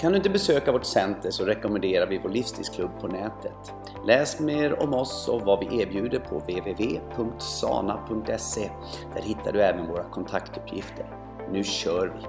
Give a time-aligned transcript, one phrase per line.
[0.00, 3.72] Kan du inte besöka vårt center så rekommenderar vi vår livsstilsklubb på nätet.
[4.06, 7.10] Läs mer om oss och vad vi erbjuder på www.sana.se.
[9.14, 11.06] Där hittar du även våra kontaktuppgifter.
[11.52, 12.26] Nu kör vi!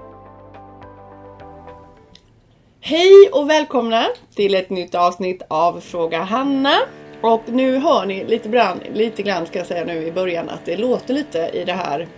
[2.80, 6.74] Hej och välkomna till ett nytt avsnitt av Fråga Hanna.
[7.22, 10.64] Och nu hör ni lite grann, lite grann ska jag säga nu i början att
[10.64, 12.08] det låter lite i det här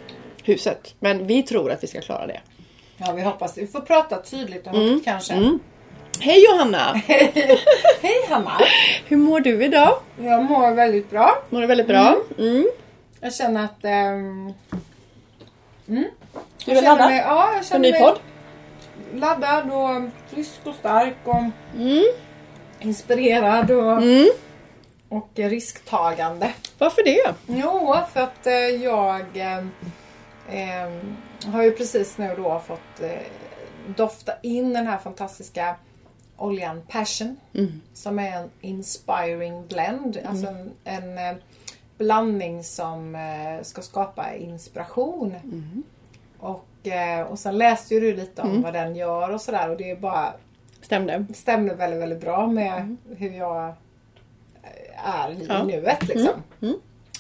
[0.45, 0.95] huset.
[1.01, 2.41] Men vi tror att vi ska klara det.
[2.99, 3.59] Ja, vi hoppas.
[3.59, 5.35] Vi får prata tydligt och högt kanske.
[5.35, 5.59] Mm.
[6.21, 6.93] Hej Johanna!
[8.03, 8.59] Hej Hanna!
[9.07, 9.99] Hur mår du idag?
[10.21, 11.43] Jag mår väldigt bra.
[11.51, 12.17] Mår du väldigt bra?
[12.39, 12.69] Mm.
[13.21, 13.85] Jag känner att...
[13.85, 14.55] mm.
[16.65, 18.19] Du är laddad mig, ja, jag känner mig podd?
[19.15, 21.43] laddad och frisk och stark och
[21.77, 22.05] Mm.
[22.81, 24.29] inspirerad och, Mm.
[25.09, 26.53] och risktagande.
[26.79, 27.35] Varför det?
[27.47, 29.65] Jo, för att eh, jag eh,
[31.53, 33.11] har ju precis nu då fått eh,
[33.97, 35.77] dofta in den här fantastiska
[36.37, 37.37] oljan Passion.
[37.55, 37.81] Mm.
[37.95, 40.19] Som är en inspiring blend.
[40.27, 41.37] Alltså en, en eh,
[41.99, 45.35] blandning som eh, ska skapa inspiration.
[45.45, 45.83] Mm.
[46.39, 46.65] Och,
[47.29, 49.97] och sen läste ju du lite om vad den gör och sådär och det är
[49.97, 50.33] bara
[50.83, 51.25] Stämde.
[51.35, 53.73] stämde väldigt, väldigt bra med hur jag
[55.05, 55.65] är i Ja.
[55.65, 56.43] nuet liksom.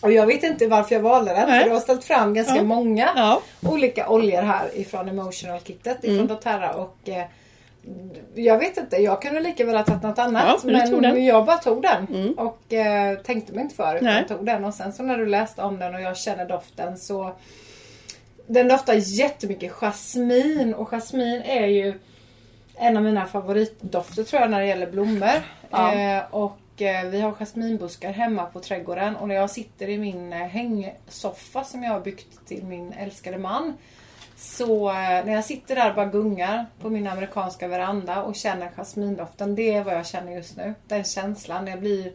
[0.03, 2.63] Och jag vet inte varför jag valde den för du har ställt fram ganska Ja.
[2.63, 3.41] många Ja.
[3.63, 6.27] olika oljor här ifrån Emotional Kittet ifrån Mm.
[6.27, 7.25] doTERRA och eh,
[8.35, 11.57] jag vet inte, jag kunde lika väl ha tagit något annat Ja, men jag bara
[11.59, 12.33] tog den Mm.
[12.33, 14.25] och eh, tänkte mig inte för utan Nej.
[14.29, 17.33] tog den och sen så när du läste om den och jag känner doften så
[18.47, 21.95] den doftar jättemycket jasmin och jasmin är ju
[22.77, 25.31] en av mina favoritdofter tror jag när det gäller blommor.
[25.71, 25.95] Ja.
[25.95, 30.39] Eh, och vi har jasminbuskar hemma på trädgården och när jag sitter i min eh,
[30.39, 33.75] hängsoffa som jag har byggt till min älskade man.
[34.37, 38.71] Så eh, när jag sitter där och bara gungar på min amerikanska veranda och känner
[38.77, 39.55] jasmindoften.
[39.55, 40.75] Det är vad jag känner just nu.
[40.87, 41.67] Den känslan.
[41.67, 42.13] Jag blir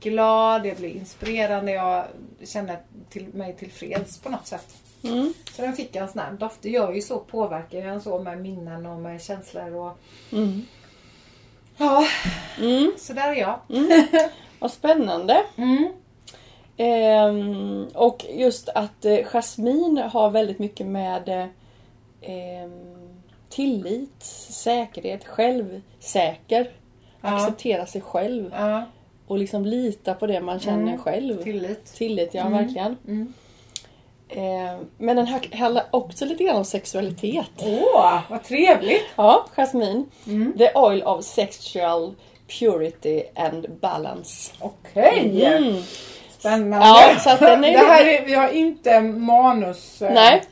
[0.00, 2.04] glad, jag blir inspirerande, jag
[2.44, 2.78] känner
[3.10, 4.76] till mig tillfreds på något sätt.
[5.04, 5.34] Mm.
[5.52, 6.62] Så den fick jag en sån här doft.
[6.62, 9.98] Det gör ju så, påverkar ju en så med minnen och med känslor och
[10.32, 10.62] Mm.
[11.76, 12.06] Ja,
[12.60, 12.92] Mm.
[12.98, 13.58] så där är jag.
[14.58, 15.42] Vad spännande.
[15.56, 15.88] Mm.
[16.76, 21.46] Ehm, och just att eh, jasmin har väldigt mycket med eh,
[22.30, 23.08] ehm,
[23.48, 26.70] tillit, säkerhet, självsäker.
[27.20, 27.28] Ja.
[27.28, 28.84] Acceptera sig själv Ja,
[29.26, 30.98] och liksom lita på det man känner Mm.
[30.98, 31.42] själv.
[31.42, 31.84] tillit.
[31.94, 32.52] Tillit, ja Mm.
[32.52, 32.96] verkligen.
[33.08, 33.32] Mm.
[34.28, 37.50] Ehm, men den här handlar också lite grann om sexualitet.
[37.62, 39.04] Åh, vad trevligt!
[39.16, 40.10] Ja, jasmin.
[40.26, 40.52] Mm.
[40.58, 42.14] The oil of sexual
[42.58, 44.52] purity and balance.
[44.58, 45.44] Okej!
[45.46, 45.82] Mm.
[46.38, 46.86] Spännande.
[46.86, 50.42] Ja, så att den är det här är, vi har inte manus eh, Nej,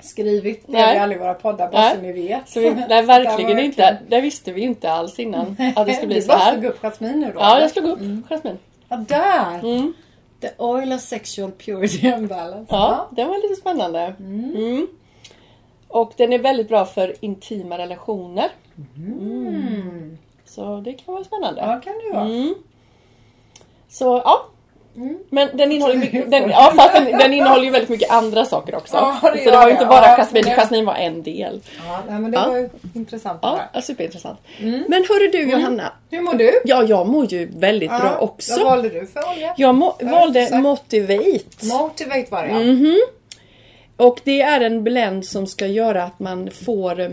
[0.00, 0.64] skrivit.
[0.66, 1.96] Det har vi aldrig våra poddar, bara Nej.
[1.96, 2.48] så ni vet.
[2.48, 3.98] så vi, nej, Det verkligen var inte.
[4.08, 6.52] Det visste vi inte alls innan att det skulle bli du så bara här.
[6.52, 7.40] slog upp jasmin nu då?
[7.40, 7.98] Ja, jag slog upp
[8.30, 8.58] jasmin.
[8.88, 9.58] Ja, där!
[9.62, 9.92] Mm.
[10.40, 12.66] The oil of sexual purity and balance.
[12.68, 14.14] Ja, den var lite spännande.
[14.18, 14.86] Mm.
[15.88, 18.48] Och den är väldigt bra för intima relationer.
[18.96, 20.18] Mm.
[20.54, 21.60] Så det kan vara spännande.
[21.60, 22.24] Ja, kan det vara.
[22.24, 22.54] Mm.
[23.88, 24.46] Så ja.
[24.96, 25.18] Mm.
[25.30, 28.74] Men den innehåller, mycket, den, ja, fast den, den innehåller ju väldigt mycket andra saker
[28.74, 28.96] också.
[28.96, 31.60] Ja, det så det var ju inte bara Ja, jasmin, det- jasmin var en del.
[32.08, 32.48] Ja, men det Ja.
[32.48, 34.38] var ju intressant Ja, superintressant.
[34.60, 34.84] Mm.
[34.88, 35.92] Men hörru du Johanna.
[36.10, 36.60] Hur mår du?
[36.64, 38.64] Ja, jag mår ju väldigt bra Vad också.
[38.64, 39.54] valde du för olja?
[39.56, 40.62] Jag må, valde exakt.
[40.62, 41.66] Motivate.
[41.66, 42.58] Motivate var det ja.
[42.60, 42.96] Mhm.
[43.96, 47.08] Och det är en blend som ska göra att man får eh,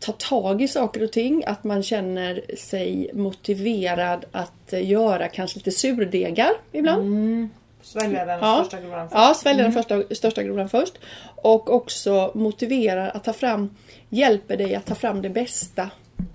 [0.00, 1.42] ta tag i saker och ting.
[1.46, 7.02] Att man känner sig motiverad att göra kanske lite surdegar ibland.
[7.02, 7.50] Mm.
[7.82, 8.58] Svälja den Ja.
[8.62, 9.18] första grodan först.
[9.18, 10.94] Ja, svälja den första, största grodan först.
[11.36, 13.76] Och också motiverar att ta fram,
[14.08, 15.90] hjälper dig att ta fram det bästa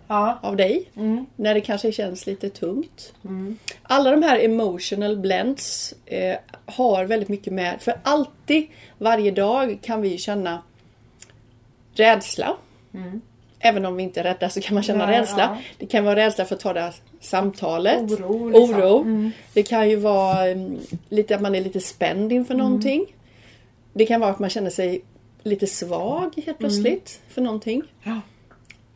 [0.07, 0.39] Ja.
[0.42, 0.89] av dig.
[0.95, 1.25] Mm.
[1.36, 3.13] När det kanske känns lite tungt.
[3.25, 3.57] Mm.
[3.83, 6.36] Alla de här emotional blends eh,
[6.66, 8.68] har väldigt mycket med, för alltid,
[8.98, 10.62] varje dag kan vi känna
[11.95, 12.56] rädsla.
[13.63, 13.75] Mm.
[13.75, 15.42] Även om vi inte är rädda så kan man känna Nej, rädsla.
[15.44, 15.57] ja.
[15.77, 18.12] Det kan vara rädsla för att ta det här samtalet.
[18.12, 18.48] Oro.
[18.50, 18.75] Liksom.
[18.80, 19.01] Oro.
[19.01, 19.31] Mm.
[19.54, 20.80] Det kan ju vara mm,
[21.10, 22.65] lite att man är lite spänd inför Mm.
[22.65, 23.06] någonting.
[23.94, 25.01] Det kan vara att man känner sig
[25.44, 27.81] lite svag helt plötsligt för någonting.
[28.04, 28.21] Ja.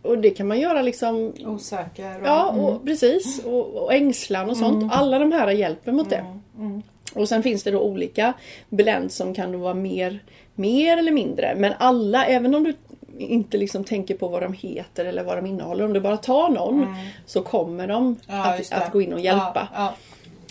[0.02, 2.22] Och det kan man göra liksom Osäker.
[2.22, 2.66] och- Ja, Mm.
[2.66, 3.46] och, precis.
[3.46, 4.92] Och, och ängslan och sånt.
[4.94, 6.26] Alla de här hjälper mot det.
[6.58, 6.82] Mm.
[7.16, 8.34] Och sen finns det då olika
[8.70, 10.20] blends som kan då vara mer,
[10.56, 11.56] mer eller mindre.
[11.58, 12.74] Men alla, även om du
[13.20, 15.86] inte liksom tänker på vad de heter eller vad de innehåller.
[15.86, 18.18] Om du bara tar någon så kommer de Mm.
[18.28, 19.68] Ja, att, att gå in och hjälpa.
[19.74, 19.94] Ja, ja.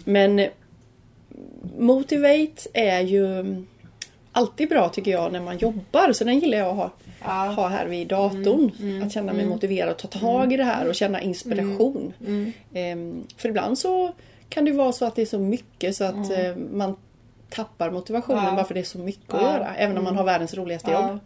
[0.04, 0.48] Men eh,
[1.78, 3.44] Motivate är ju
[4.32, 6.12] alltid bra tycker jag när man jobbar.
[6.12, 6.90] Så den gillar jag att ha.
[7.44, 9.02] Mm, ha här vid datorn.
[9.02, 12.12] att känna mig motiverad att ta tag i det här och känna inspiration.
[12.20, 14.12] Mm, Ehm, för ibland så
[14.48, 16.50] kan det vara så att det är så mycket så att Mm.
[16.50, 16.96] eh, man
[17.50, 19.40] tappar motivationen bara för det är så mycket att.
[19.40, 19.52] Mm.
[19.54, 19.74] göra.
[19.76, 21.18] Även om man har världens roligaste jobb.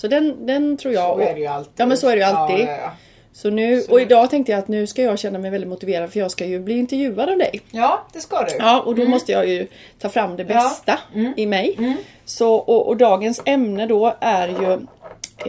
[0.00, 1.16] Så den, den tror jag...
[1.16, 1.72] Så är det ju alltid.
[1.76, 2.66] Ja men så är det ju alltid.
[2.66, 2.92] Ja, ja,
[3.32, 6.20] Så nu, och idag tänkte jag att nu ska jag känna mig väldigt motiverad för
[6.20, 7.50] jag ska ju bli intervjuad av dig.
[7.52, 7.60] ja.
[7.70, 8.56] ja det ska du.
[8.58, 9.66] Ja, och då måste jag ju
[9.98, 11.32] ta fram det bästa Mm.
[11.36, 11.96] i mig.
[12.24, 14.72] Så, och, och dagens ämne då är ju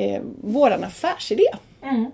[0.06, 1.48] eh, våran affärsidé.
[1.84, 2.12] Mm.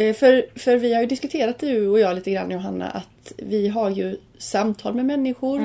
[0.00, 3.68] Eh, för, för vi har ju diskuterat du och jag lite grann Johanna att vi
[3.68, 5.60] har ju samtal med människor.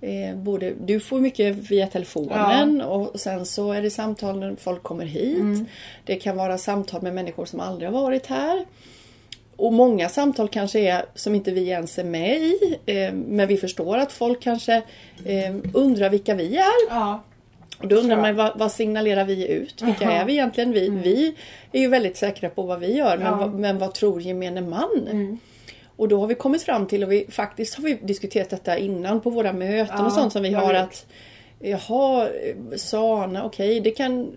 [0.00, 0.30] Mm.
[0.30, 4.82] Eh, både, du får mycket via telefonen och sen så är det samtal när folk
[4.82, 5.36] kommer hit.
[5.40, 5.66] Mm.
[6.04, 8.64] Det kan vara samtal med människor som aldrig har varit här.
[9.56, 12.78] Och många samtal kanske är som inte vi ens är med i.
[12.86, 14.74] Eh, men vi förstår att folk kanske
[15.24, 16.90] eh, undrar vilka vi är.
[16.90, 17.22] Ja.
[17.78, 19.82] Och då undrar man vad, vad signalerar vi ut?
[19.82, 20.12] Vilka Jaha.
[20.12, 20.72] är vi egentligen?
[20.72, 21.34] Vi, vi
[21.72, 23.36] är ju väldigt säkra på vad vi gör men, Ja.
[23.36, 25.38] vad, men vad tror gemene man?
[25.98, 29.20] Och då har vi kommit fram till, och vi faktiskt har vi diskuterat detta innan
[29.20, 31.06] på våra möten Ja, och sånt som vi har att
[31.60, 32.28] Jaha,
[32.76, 34.34] Sana, okej det kan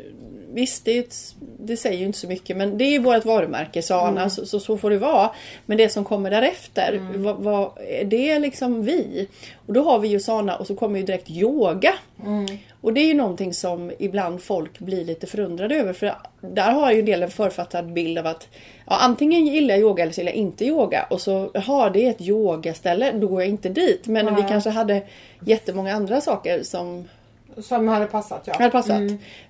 [0.54, 3.26] Visst det, är ett, det säger ju inte så mycket men det är ju vårt
[3.26, 5.32] varumärke Sana så, så så får det vara.
[5.66, 9.28] Men det som kommer därefter, vad, vad, är det liksom vi?
[9.68, 11.94] Och då har vi ju Sana och så kommer ju direkt yoga.
[12.82, 16.92] Och det är ju någonting som ibland folk blir lite förundrade över för där har
[16.92, 18.48] ju en del en författad bild av att
[18.86, 22.06] ja, antingen gillar jag yoga eller så gillar jag inte yoga och så jaha det
[22.06, 24.08] är ett yogaställe, då går jag inte dit.
[24.08, 25.02] Men vi kanske hade
[25.46, 27.08] jättemånga andra saker som
[27.58, 28.54] Som hade passat ja.
[28.58, 29.02] hade passat.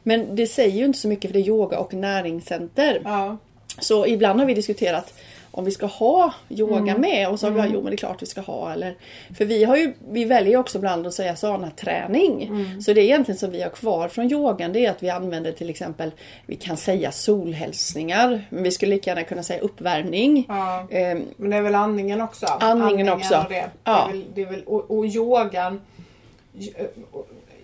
[0.03, 3.01] Men det säger ju inte så mycket för det är yoga och näringscenter.
[3.03, 3.37] Ja.
[3.79, 5.13] Så ibland har vi diskuterat
[5.51, 7.97] om vi ska ha yoga med och så har vi bara, jo men det är
[7.97, 8.73] klart vi ska ha.
[8.73, 8.95] Eller,
[9.37, 12.51] för vi, har ju, vi väljer också ibland att säga sana-träning.
[12.81, 15.51] Så det är egentligen som vi har kvar från yogan det är att vi använder
[15.51, 16.11] till exempel,
[16.45, 18.45] vi kan säga solhälsningar.
[18.49, 20.45] Men vi skulle lika gärna kunna säga uppvärmning.
[20.47, 20.87] Ja.
[20.91, 22.45] Ehm, Men det är väl andningen också?
[22.45, 23.37] Andningen också.
[23.37, 23.69] Och, det.
[23.83, 24.09] Ja.
[24.11, 25.81] Det är väl, det är väl, och, och yogan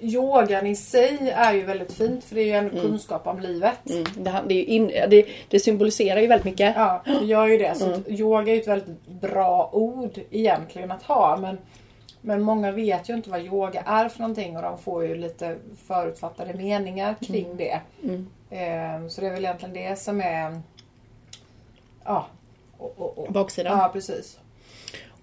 [0.01, 3.89] Yogan i sig är ju väldigt fint för det är ju ändå kunskap om livet.
[3.89, 6.75] mm, det, det, in, det, det symboliserar ju väldigt mycket.
[6.75, 7.75] Ja, det gör ju det.
[7.75, 11.37] Så att yoga är ju ett väldigt bra ord egentligen att ha.
[11.37, 11.57] Men,
[12.21, 15.55] men många vet ju inte vad yoga är för någonting och de får ju lite
[15.87, 17.79] förutfattade meningar kring det.
[18.49, 20.61] Eh, så det är väl egentligen det som är
[22.07, 22.25] Ja.
[22.77, 23.31] Och, och, och.
[23.33, 23.77] Baksidan.
[23.77, 24.39] Ja, precis.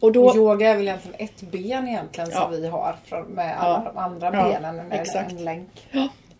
[0.05, 2.49] Och då, yoga är väl egentligen ett ben egentligen som Ja.
[2.49, 2.97] vi har
[3.29, 3.93] med alla Ja.
[3.95, 4.77] de andra Ja, benen.
[4.89, 5.31] Med exakt.
[5.33, 5.69] en länk.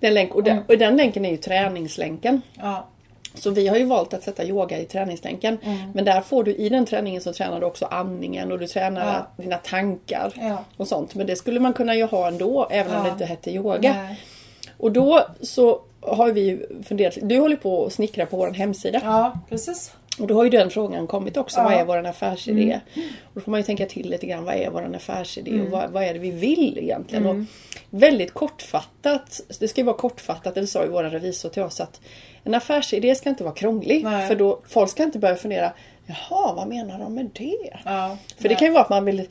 [0.01, 2.43] den länk, och, den, och den länken är ju träningslänken.
[2.55, 2.87] Ja.
[3.35, 5.59] Så vi har ju valt att sätta yoga i träningslänken.
[5.95, 9.27] Men där får du i den träningen så tränar du också andningen och du tränar
[9.37, 9.43] Ja.
[9.43, 10.65] dina tankar Ja.
[10.77, 11.15] och sånt.
[11.15, 13.05] Men det skulle man kunna ju ha ändå även om Ja.
[13.05, 13.93] det inte hette yoga.
[14.03, 14.21] Nej.
[14.79, 19.01] Och då så har vi funderat, du håller på att snickra på vår hemsida.
[19.05, 19.95] ja, precis.
[20.21, 21.61] Och då har ju den frågan kommit också.
[21.61, 21.65] Ja.
[21.65, 22.81] Vad är vår affärsidé?
[23.23, 24.45] Och då får man ju tänka till lite grann.
[24.45, 25.61] Vad är vår affärsidé?
[25.61, 27.27] Och vad, vad är det vi vill egentligen?
[27.27, 27.37] Och
[27.91, 29.41] väldigt kortfattat.
[29.61, 30.55] Det ska ju vara kortfattat.
[30.55, 32.01] Det sa ju vår revisor till oss att
[32.45, 34.05] en affärsidé ska inte vara krånglig.
[34.05, 34.29] Nej.
[34.29, 35.73] För då folk ska inte börja fundera.
[36.07, 37.77] Jaha, vad menar de med det?
[37.85, 38.17] Ja.
[38.39, 39.29] För det kan ju vara att man vill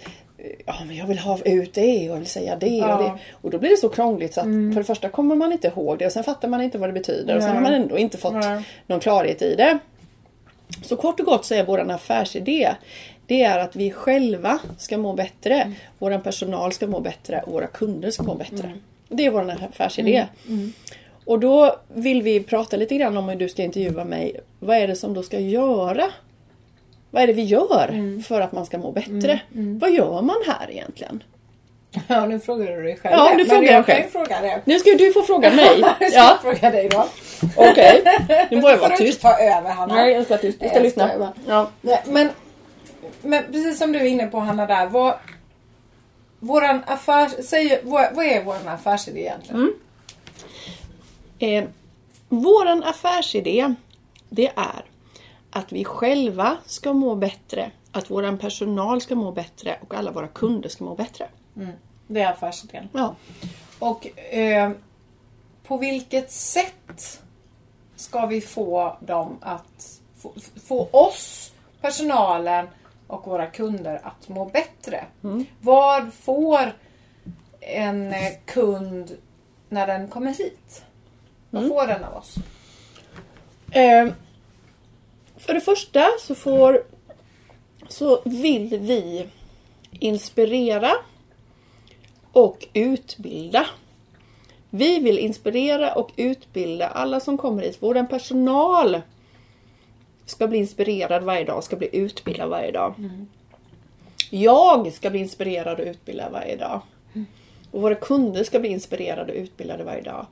[0.65, 2.97] Ja men jag vill ha ut det och jag vill säga det Ja.
[2.97, 3.11] och det.
[3.31, 5.97] Och då blir det så krångligt så att för det första kommer man inte ihåg
[5.99, 7.63] det och sen fattar man inte vad det betyder och sen Nej.
[7.63, 8.63] har man ändå inte fått Nej.
[8.87, 9.79] någon klarhet i det.
[10.81, 12.69] Så kort och gott så är vår affärsidé
[13.27, 15.53] det är att vi själva ska må bättre.
[15.61, 15.73] Mm.
[15.99, 18.71] Vår personal ska må bättre och våra kunder ska må bättre.
[19.09, 20.25] Det är vår affärsidé.
[20.47, 20.73] Mm.
[21.25, 24.39] Och då vill vi prata lite grann om hur du ska intervjua mig.
[24.59, 26.05] Vad är det som då ska göra?
[27.11, 28.23] Vad är det vi gör Mm.
[28.23, 29.39] för att man ska må bättre?
[29.51, 31.23] Vad gör man här egentligen?
[32.07, 34.03] Ja, nu frågar du dig själv Ja, nu frågar jag själv.
[34.11, 34.61] fråga det.
[34.65, 35.79] Nu ska du få fråga mig.
[35.99, 37.05] Jag ska Ja, fråga dig då.
[37.57, 38.03] Okej.
[38.51, 39.21] Nu får jag vara tyst.
[39.21, 39.95] ta över Hanna.
[39.95, 40.57] Nej, jag ska tyst.
[40.61, 41.09] Jag ska Jag lyssna.
[41.19, 41.33] bara.
[41.47, 41.69] Ja.
[42.05, 42.29] Men,
[43.21, 44.87] men precis som du är inne på Hanna där.
[44.87, 45.13] Vad,
[46.39, 49.73] våran affärs, säg, vad, vad är vår affärsidé egentligen?
[51.39, 51.63] Mm.
[51.63, 51.69] Eh,
[52.29, 53.73] våran affärsidé
[54.29, 54.85] det är
[55.51, 60.27] att vi själva ska må bättre, att våran personal ska må bättre och alla våra
[60.27, 61.27] kunder ska må bättre.
[62.07, 62.89] Det är affärsidén.
[62.93, 63.15] Ja.
[63.79, 64.71] Och eh,
[65.67, 67.21] på vilket sätt
[67.95, 70.33] ska vi få dem att få,
[70.65, 72.67] få oss, personalen
[73.07, 75.05] och våra kunder att må bättre?
[75.61, 76.73] Vad får
[77.59, 78.13] en
[78.45, 79.17] kund
[79.69, 80.85] när den kommer hit?
[81.49, 81.75] Vad Mm.
[81.75, 82.35] får den av oss?
[83.71, 84.07] Eh,
[85.37, 86.83] för det första så får
[87.87, 89.27] så vill vi
[89.91, 90.91] inspirera
[92.31, 93.65] och utbilda.
[94.75, 97.77] Vi vill inspirera och utbilda alla som kommer hit.
[97.79, 99.01] Vår personal
[100.25, 102.93] ska bli inspirerad varje dag, ska bli utbildad varje dag.
[104.29, 106.81] Jag ska bli inspirerad och utbildad varje dag.
[107.71, 110.25] Och våra kunder ska bli inspirerade och utbildade varje dag.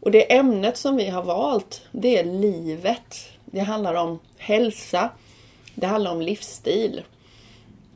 [0.00, 3.28] Och det ämnet som vi har valt, det är livet.
[3.44, 5.10] Det handlar om hälsa.
[5.74, 7.02] Det handlar om livsstil.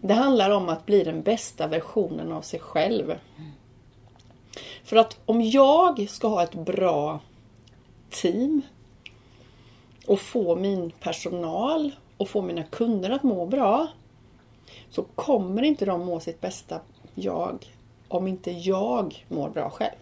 [0.01, 3.15] Det handlar om att bli den bästa versionen av sig själv.
[4.89, 7.21] För att om jag ska ha ett bra
[8.11, 8.63] team
[10.07, 13.87] och få min personal och få mina kunder att må bra
[14.91, 16.81] så kommer inte de må sitt bästa
[17.15, 17.75] jag
[18.09, 19.97] om inte jag mår bra själv.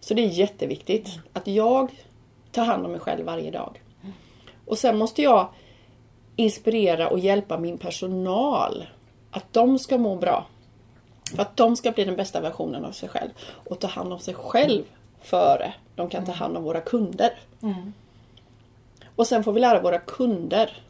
[0.00, 2.04] Så det är jätteviktigt att jag
[2.52, 3.82] tar hand om mig själv varje dag.
[4.66, 5.48] Och sen måste jag
[6.36, 8.86] inspirera och hjälpa min personal
[9.30, 10.46] att de ska må bra.
[11.36, 13.30] För att de ska bli den bästa versionen av sig själv.
[13.68, 14.82] Och ta hand om sig själv
[15.20, 17.30] före de kan ta hand om våra kunder.
[19.16, 20.82] Och sen får vi lära våra kunder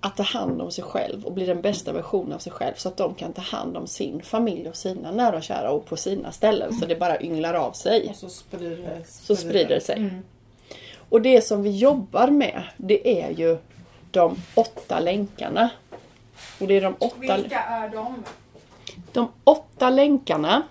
[0.00, 2.88] att ta hand om sig själv och bli den bästa versionen av sig själv så
[2.88, 5.96] att de kan ta hand om sin familj och sina nära och kära och på
[5.96, 8.08] sina ställen så det bara ynglar av sig.
[8.10, 10.10] Och så sprider det Så sprider det sig.
[11.08, 13.58] Och det som vi jobbar med det är ju
[14.10, 15.70] de åtta länkarna.
[16.60, 18.24] Och det är de åtta, Vilka är de?
[19.12, 20.62] De åtta länkarna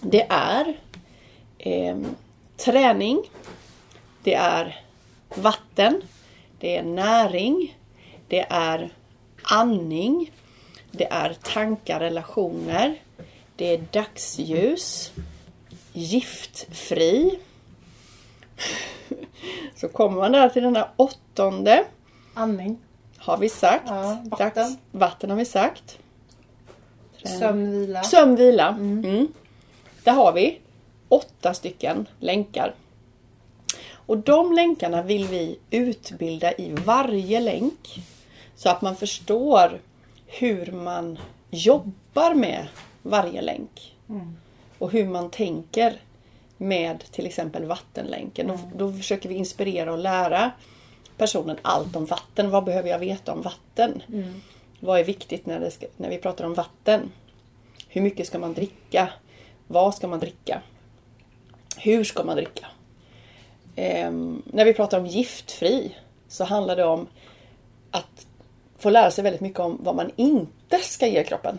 [0.00, 0.80] det är
[1.58, 2.16] ehm,
[2.56, 3.30] träning,
[4.22, 4.84] det är
[5.34, 6.02] vatten,
[6.58, 7.78] det är näring,
[8.28, 8.92] det är
[9.42, 10.32] andning,
[10.90, 13.02] det är tankar, relationer,
[13.56, 15.12] det är dagsljus,
[15.92, 17.38] giftfri.
[19.76, 21.84] Så kommer man där till den här åttonde
[22.34, 22.78] Andning,
[23.16, 23.84] har vi sagt.
[23.86, 24.52] Ja, vatten.
[24.54, 25.98] Dags, vatten har vi sagt.
[27.24, 28.02] Sömn, vila.
[28.02, 28.68] Sömn, vila.
[28.68, 29.28] Mm.
[30.02, 30.58] Där har vi
[31.08, 32.74] åtta stycken länkar.
[34.06, 38.04] Och de länkarna vill vi utbilda i varje länk.
[38.56, 39.80] Så att man förstår
[40.26, 41.18] hur man
[41.50, 42.66] jobbar med
[43.02, 43.94] varje länk.
[44.78, 46.00] Och hur man tänker
[46.56, 48.46] med till exempel vattenlänken.
[48.46, 50.50] Då, då försöker vi inspirera och lära
[51.16, 52.50] personen allt om vatten.
[52.50, 54.02] Vad behöver jag veta om vatten?
[54.84, 57.12] Vad är viktigt när, ska, när vi pratar om vatten?
[57.88, 59.08] Hur mycket ska man dricka?
[59.66, 60.62] Vad ska man dricka?
[61.76, 62.66] Hur ska man dricka?
[63.76, 65.96] Ehm, när vi pratar om giftfri
[66.28, 67.06] så handlar det om
[67.90, 68.26] att
[68.78, 71.58] få lära sig väldigt mycket om vad man inte ska ge kroppen.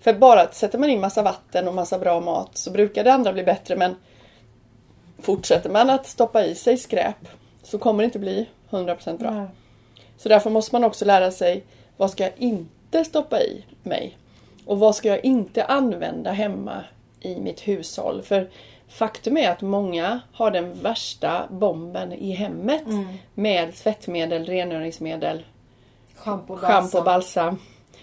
[0.00, 3.12] För bara att sätter man in massa vatten och massa bra mat så brukar det
[3.12, 3.96] andra bli bättre men
[5.18, 7.28] fortsätter man att stoppa i sig skräp
[7.62, 9.30] så kommer det inte bli 100% bra.
[9.30, 9.48] Nej.
[10.22, 11.64] Så därför måste man också lära sig
[11.96, 14.18] vad ska jag inte stoppa i mig?
[14.66, 16.84] Och vad ska jag inte använda hemma
[17.20, 18.22] i mitt hushåll?
[18.22, 18.50] För
[18.88, 22.82] faktum är att många har den värsta bomben i hemmet
[23.34, 25.42] med tvättmedel, rengöringsmedel,
[26.14, 27.58] Schampo, schampo, balsam,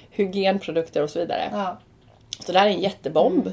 [0.10, 1.50] hygienprodukter och så vidare.
[1.52, 1.78] Ja.
[2.40, 3.52] Så det här är en jättebomb.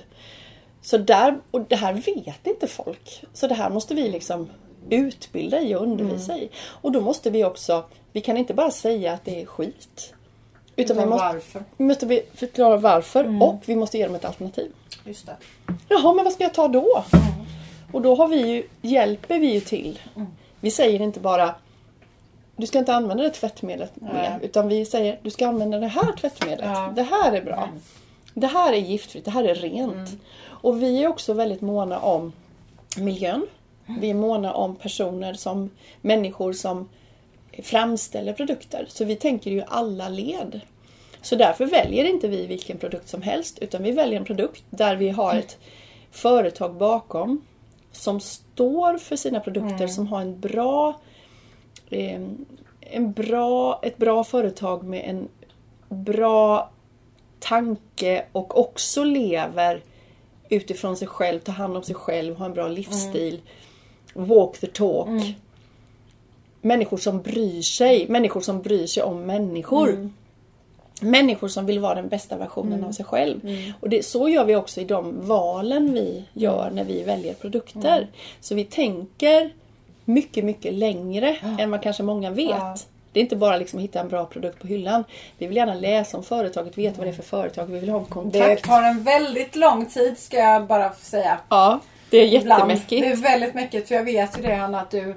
[0.83, 3.25] Så där, och det här vet inte folk.
[3.33, 4.49] Så det här måste vi liksom
[4.91, 6.51] utbilda i och undervisa i.
[6.67, 7.85] Och då måste vi också,
[8.17, 10.15] vi kan inte bara säga att det är skit.
[10.77, 11.65] Utan vi måste, varför?
[11.77, 14.73] vi måste vi förklara varför och vi måste ge dem ett alternativ.
[15.05, 15.37] Just det.
[15.89, 17.05] Jaha, men vad ska jag ta då?
[17.93, 19.99] Och då har vi ju, hjälper vi ju till.
[20.61, 21.55] Vi säger inte bara
[22.57, 24.13] du ska inte använda det tvättmedlet mer.
[24.13, 24.39] Nej.
[24.43, 26.69] Utan vi säger du ska använda det här tvättmedlet.
[26.69, 26.93] Ja.
[26.97, 27.69] Det här är bra.
[28.35, 30.11] Det här är giftfritt, det här är rent.
[30.45, 32.33] Och vi är också väldigt måna om
[32.99, 33.47] miljön.
[34.01, 35.71] Vi är måna om personer som
[36.01, 36.89] människor som
[37.63, 38.87] framställer produkter.
[38.89, 40.61] Så vi tänker ju alla led.
[41.23, 44.97] Så därför väljer inte vi vilken produkt som helst utan vi väljer en produkt där
[44.97, 45.59] vi har ett
[46.11, 47.45] företag bakom
[47.93, 51.01] som står för sina produkter, som har en bra,
[51.91, 52.21] eh,
[52.81, 55.29] en bra, ett bra företag med en
[55.89, 56.71] bra
[57.39, 59.83] tanke och också lever
[60.49, 63.41] utifrån sig själv, tar hand om sig själv, har en bra livsstil.
[64.15, 65.09] Walk the talk.
[66.67, 68.07] Människor som bryr sig.
[68.09, 70.11] Människor som bryr sig om människor.
[71.01, 73.41] Människor som vill vara den bästa versionen av sig själv.
[73.81, 78.09] Och det, så gör vi också i de valen vi gör när vi väljer produkter.
[78.41, 79.51] Så vi tänker
[80.05, 82.51] mycket, mycket längre än vad kanske många vet.
[82.51, 82.77] Ja.
[83.13, 85.05] Det är inte bara liksom hitta en bra produkt på hyllan.
[85.39, 87.67] Vi vill gärna läsa om företaget, veta vad det är för företag.
[87.67, 88.65] Vi vill ha en Det kontakt.
[88.65, 91.39] tar en väldigt lång tid ska jag bara säga.
[91.49, 91.81] Ja,
[92.11, 92.61] det är Ibland.
[92.61, 93.03] jättemäckigt.
[93.03, 95.15] Det är väldigt mäckigt för jag vet ju det Hanna att du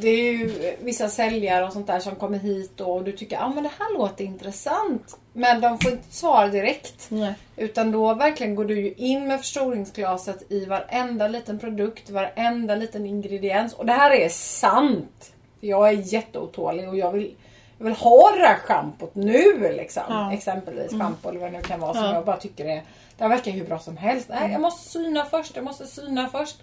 [0.00, 3.42] det är ju vissa säljare och sånt där som kommer hit och du tycker att
[3.42, 5.16] ah, men det här låter intressant.
[5.32, 7.06] Men de får inte svar direkt.
[7.08, 7.34] Nej.
[7.56, 13.06] Utan då verkligen går du ju in med förstoringsglaset i varenda liten produkt, varenda liten
[13.06, 13.74] ingrediens.
[13.74, 15.32] Och det här är sant.
[15.60, 17.34] Jag är jätteotålig och jag vill,
[17.78, 20.02] jag vill ha det där schampot nu liksom.
[20.08, 20.32] Ja.
[20.32, 22.14] Exempelvis schampo eller vad det nu kan vara som Ja.
[22.14, 22.82] jag bara tycker är
[23.16, 24.28] Det här verkar hur bra som helst.
[24.28, 26.56] Nej, jag måste syna först, jag måste syna först.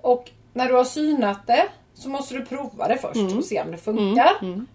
[0.00, 3.70] Och när du har synat det så måste du prova det först och se om
[3.70, 4.30] det funkar.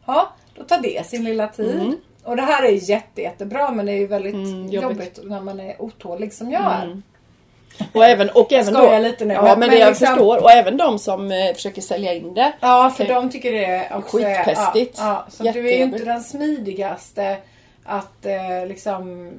[0.05, 1.93] Ja, då tar det sin lilla tid.
[2.23, 4.81] Och det här är jätte, jättebra men det är ju väldigt Mm, jobbigt.
[4.83, 5.19] jobbigt.
[5.23, 7.01] när man är otålig som jag är.
[7.93, 10.43] Och även, och även då, lite nu, Ja, men- men, det jag liksom- förstår.
[10.43, 12.51] Och även de som eh, försöker sälja in det.
[12.59, 14.43] Ja, för de tycker det också är...
[14.43, 14.95] Skitpestigt.
[14.97, 17.37] Ja, ja, så du är ju inte den smidigaste
[17.83, 19.31] att eh, liksom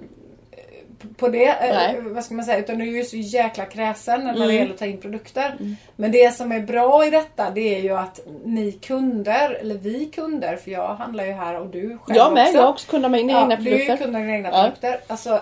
[1.16, 2.00] på det, eh, Nej.
[2.00, 4.56] vad ska man säga, utan du är ju så jäkla kräsen när det Mm.
[4.56, 5.76] gäller att ta in produkter.
[5.96, 10.04] Men det som är bra i detta det är ju att ni kunder, eller vi
[10.06, 12.56] kunder, för jag handlar ju här och du själv Jag med, också.
[12.56, 13.96] jag har också kunnat med mina egna Du är ju produkter.
[14.04, 14.62] kund av dina egna Ja.
[14.62, 15.00] produkter.
[15.06, 15.40] Alltså,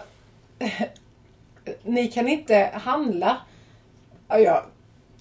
[1.83, 3.37] ni kan inte handla.
[4.29, 4.63] Ja, jag,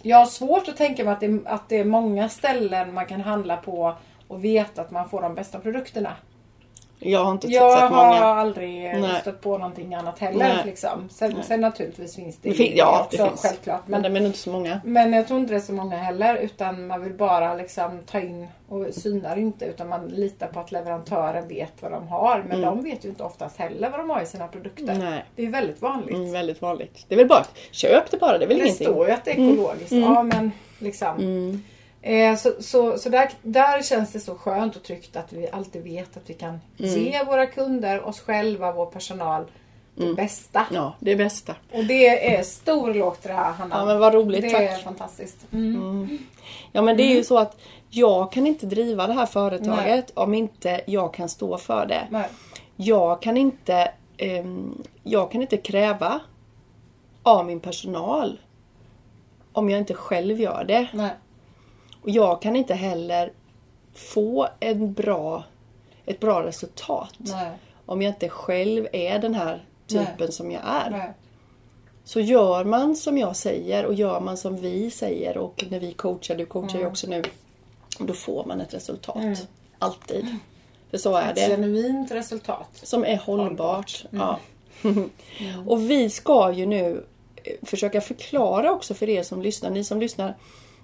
[0.01, 3.22] jag har svårt att tänka mig att det, att det är många ställen man kan
[3.22, 3.96] handla på
[4.27, 6.13] och veta att man får de bästa produkterna.
[7.00, 8.25] Jag har inte Jag har många.
[8.25, 9.22] aldrig eh, Nej.
[9.22, 10.62] stött på någonting annat heller.
[10.66, 11.10] Liksom.
[11.10, 13.42] Sen, sen naturligtvis finns det, Det fin- ja, också, det finns.
[13.42, 13.82] självklart.
[13.86, 14.82] Men Men, det är inte så många.
[14.86, 16.36] men jag tror inte det är så många heller.
[16.36, 19.66] Utan man vill bara liksom ta in och synar inte.
[19.66, 22.44] Utan man litar på att leverantören vet vad de har.
[22.48, 24.84] Men de vet ju inte oftast heller vad de har i sina produkter.
[24.84, 25.00] Mm.
[25.00, 25.25] Nej.
[25.36, 26.16] Det är väldigt vanligt.
[26.16, 27.06] Mm, väldigt vanligt.
[27.08, 28.88] Det är väl bara köp det bara, det är väl det ingenting.
[28.88, 29.92] står ju att det är ekologiskt.
[29.92, 31.16] Ja men liksom.
[32.08, 32.32] Mm.
[32.34, 35.84] Eh, så så, så där, där känns det så skönt och tryggt att vi alltid
[35.84, 36.94] vet att vi kan Mm.
[37.04, 39.46] ge våra kunder, oss själva, vår personal
[39.96, 40.16] det Mm.
[40.16, 40.66] bästa.
[40.72, 41.56] Ja, det är bästa.
[41.74, 43.76] Och det är stor till det här Hanna.
[43.78, 44.62] Ja men vad roligt, det tack.
[44.62, 45.38] är fantastiskt.
[45.54, 46.17] Mm.
[46.72, 47.13] Ja men det Mm.
[47.13, 47.58] är ju så att
[47.89, 52.08] jag kan inte driva det här företaget om inte jag kan stå för det.
[52.12, 52.28] Nej.
[52.76, 56.20] Jag kan inte, ehm, jag kan inte kräva
[57.24, 58.39] av min personal
[59.54, 60.88] om jag inte själv gör det.
[60.93, 61.12] Nej.
[62.02, 63.32] Och jag kan inte heller
[63.94, 65.44] få en bra,
[66.06, 67.52] ett bra resultat Nej.
[67.86, 70.32] om jag inte själv är den här typen Nej.
[70.32, 70.90] som jag är.
[70.90, 71.14] Nej.
[72.04, 75.94] Så gör man som jag säger och gör man som vi säger och när vi
[75.94, 76.82] coachar, du coachar Mm.
[76.82, 77.24] ju också nu.
[78.00, 79.48] Då får man ett resultat.
[79.80, 80.36] Alltid.
[80.92, 81.48] För så är Ett det.
[81.48, 82.70] genuint resultat.
[82.74, 83.48] Som är hållbart.
[83.50, 84.06] Hållbart.
[84.10, 84.40] Ja.
[85.68, 87.04] och vi ska ju nu
[87.44, 89.70] eh, försöka förklara också för er som lyssnar.
[89.70, 90.36] Ni som lyssnar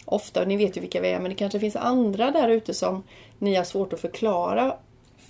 [0.05, 3.03] ofta, ni vet ju vilka vi är, men det kanske finns andra där ute som
[3.39, 4.75] ni har svårt att förklara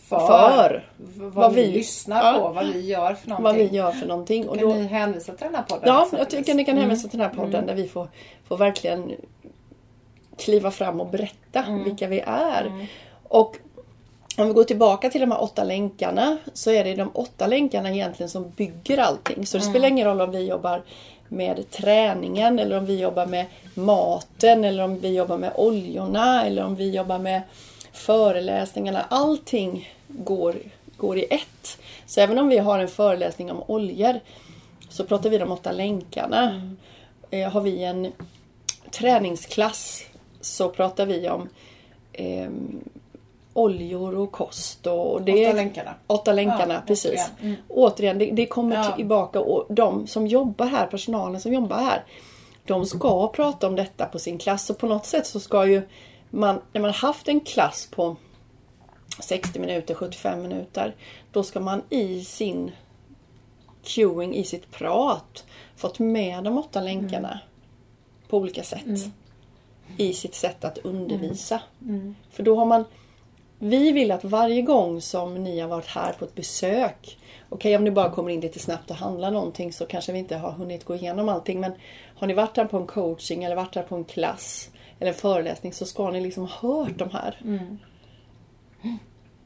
[0.09, 3.43] För, För vad, vad vi lyssnar på, vad vi gör för någonting.
[3.43, 4.49] vad vi gör för någonting.
[4.49, 5.83] Och Kan då, ni hänvisa till den här podden?
[5.85, 8.07] Ja, jag tycker ni kan hänvisa till den här podden där vi får,
[8.47, 9.11] får verkligen
[10.37, 12.87] kliva fram och berätta vilka vi är.
[13.23, 13.57] Och
[14.37, 17.91] om vi går tillbaka till de här åtta länkarna så är det de åtta länkarna
[17.91, 19.45] egentligen som bygger allting.
[19.45, 20.81] Så det spelar ingen roll om vi jobbar
[21.33, 26.63] med träningen eller om vi jobbar med maten eller om vi jobbar med oljorna eller
[26.63, 27.41] om vi jobbar med
[27.91, 29.05] föreläsningarna.
[29.09, 30.55] Allting går,
[30.97, 31.77] går i ett.
[32.05, 34.19] Så även om vi har en föreläsning om oljor
[34.89, 36.71] så pratar vi de åtta länkarna.
[37.29, 38.11] Eh, har vi en
[38.91, 40.03] träningsklass
[40.41, 41.49] så pratar vi om
[42.13, 42.79] ehm,
[43.53, 44.87] oljor och kost.
[44.87, 45.93] Och det Åtta länkarna.
[46.07, 47.11] Åtta länkarna, Ja, precis.
[47.11, 47.29] återigen.
[47.41, 47.55] Mm.
[47.67, 48.95] Återigen, det, det kommer Ja.
[48.95, 52.03] tillbaka och de som jobbar här, personalen som jobbar här,
[52.65, 55.81] de ska prata om detta på sin klass och på något sätt så ska ju
[56.29, 58.15] man, när man haft en klass på
[59.19, 60.95] 60 minuter, 75 minuter,
[61.31, 62.71] då ska man i sin
[63.83, 67.39] cueing, i sitt prat, fått med de åtta länkarna
[68.29, 68.81] på olika sätt.
[69.97, 71.61] I sitt sätt att undervisa.
[72.31, 72.85] För då har man
[73.63, 77.17] vi vill att varje gång som ni har varit här på ett besök
[77.49, 80.35] Okej om ni bara kommer in lite snabbt och handlar någonting så kanske vi inte
[80.35, 81.71] har hunnit gå igenom allting men
[82.15, 85.17] Har ni varit här på en coaching eller varit här på en klass eller en
[85.17, 87.37] föreläsning så ska ni liksom ha hört de här.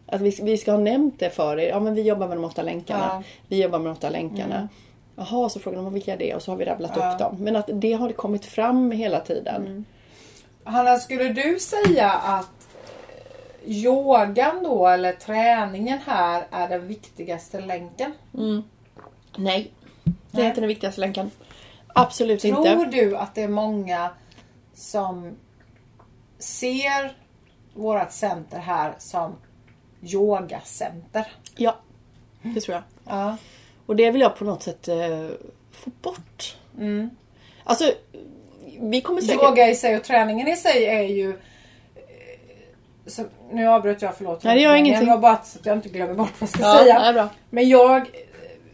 [0.06, 1.70] Att vi, vi ska ha nämnt det för er.
[1.70, 3.10] Ja men vi jobbar med de åtta länkarna.
[3.12, 3.24] Ja.
[3.48, 4.70] Vi jobbar med de åtta länkarna.
[5.16, 7.14] Jaha, så frågar de vilka är det och så har vi rabblat Ja.
[7.14, 7.38] upp dem.
[7.40, 9.86] Men att det har kommit fram hela tiden.
[10.64, 12.57] Hanna, skulle du säga att
[13.68, 18.14] yogan då, eller träningen här, är den viktigaste länken?
[19.38, 19.72] Nej.
[20.32, 21.32] Det är inte den viktigaste länken.
[21.88, 22.86] Absolut Tror inte.
[22.86, 24.10] du att det är många
[24.74, 25.38] som
[26.40, 27.18] ser
[27.74, 29.36] vårt center här som
[30.02, 31.28] yogacenter.
[31.56, 31.78] Ja,
[32.42, 32.84] det tror jag.
[33.16, 33.38] Ja.
[33.86, 35.28] Och det vill jag på något sätt eh,
[35.72, 36.58] få bort.
[36.78, 37.10] Mm.
[37.64, 37.92] Alltså,
[38.80, 39.44] vi kommer säkert...
[39.44, 41.40] Yoga i sig och träningen i sig är ju...
[43.08, 44.44] Så, nu avbröt jag, förlåt.
[44.44, 45.06] Nej, det gör ingenting.
[45.06, 47.30] Det var bara så att jag inte glömmer bort vad jag ska Ja, säga.
[47.50, 48.12] Men jag,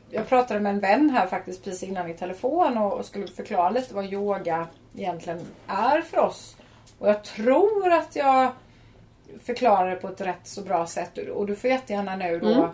[0.10, 3.70] jag pratade med en vän här faktiskt precis innan i telefon och, och skulle förklara
[3.70, 4.68] lite vad yoga
[4.98, 6.56] egentligen är för oss.
[7.00, 8.52] Och jag tror att jag
[9.44, 11.18] förklarar det på ett rätt så bra sätt.
[11.18, 12.74] Och du får jättegärna nu då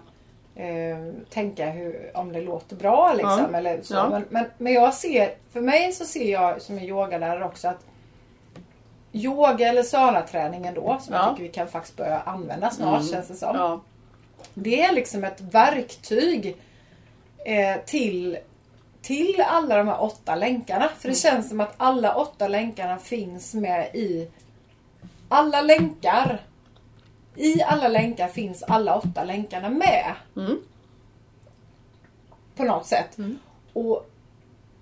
[0.62, 0.98] eh,
[1.30, 3.48] tänka hur, om det låter bra liksom.
[3.52, 3.58] Ja.
[3.58, 3.94] Eller så.
[3.94, 4.10] Ja.
[4.10, 7.86] Men, men, men jag ser, för mig så ser jag som en yogalärare också att
[9.12, 11.20] Yoga eller salaträningen då, som Ja.
[11.26, 13.56] jag tycker vi kan faktiskt börja använda snart känns det som.
[13.56, 13.82] Ja.
[14.54, 16.58] Det är liksom ett verktyg
[17.46, 18.38] eh, till,
[19.02, 20.90] till alla de här åtta länkarna.
[21.00, 24.28] För det känns som att alla åtta länkarna finns med i
[25.30, 26.42] alla länkar.
[27.36, 30.14] I alla länkar finns alla åtta länkarna med.
[30.36, 30.58] Mm.
[32.56, 33.18] På något sätt.
[33.74, 34.09] Och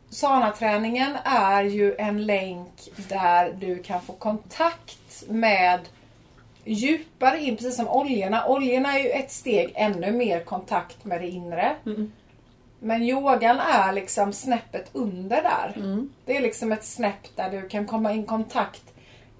[0.10, 5.80] Sana-träningen är ju en länk där du kan få kontakt med
[6.65, 8.46] djupare in, precis som oljorna.
[8.48, 11.76] Oljorna är ju ett steg ännu mer kontakt med det inre.
[11.86, 12.12] Mm.
[12.80, 15.74] Men yogan är liksom snäppet under där.
[15.76, 16.10] Mm.
[16.26, 18.84] Det är liksom ett snäpp där du kan komma i kontakt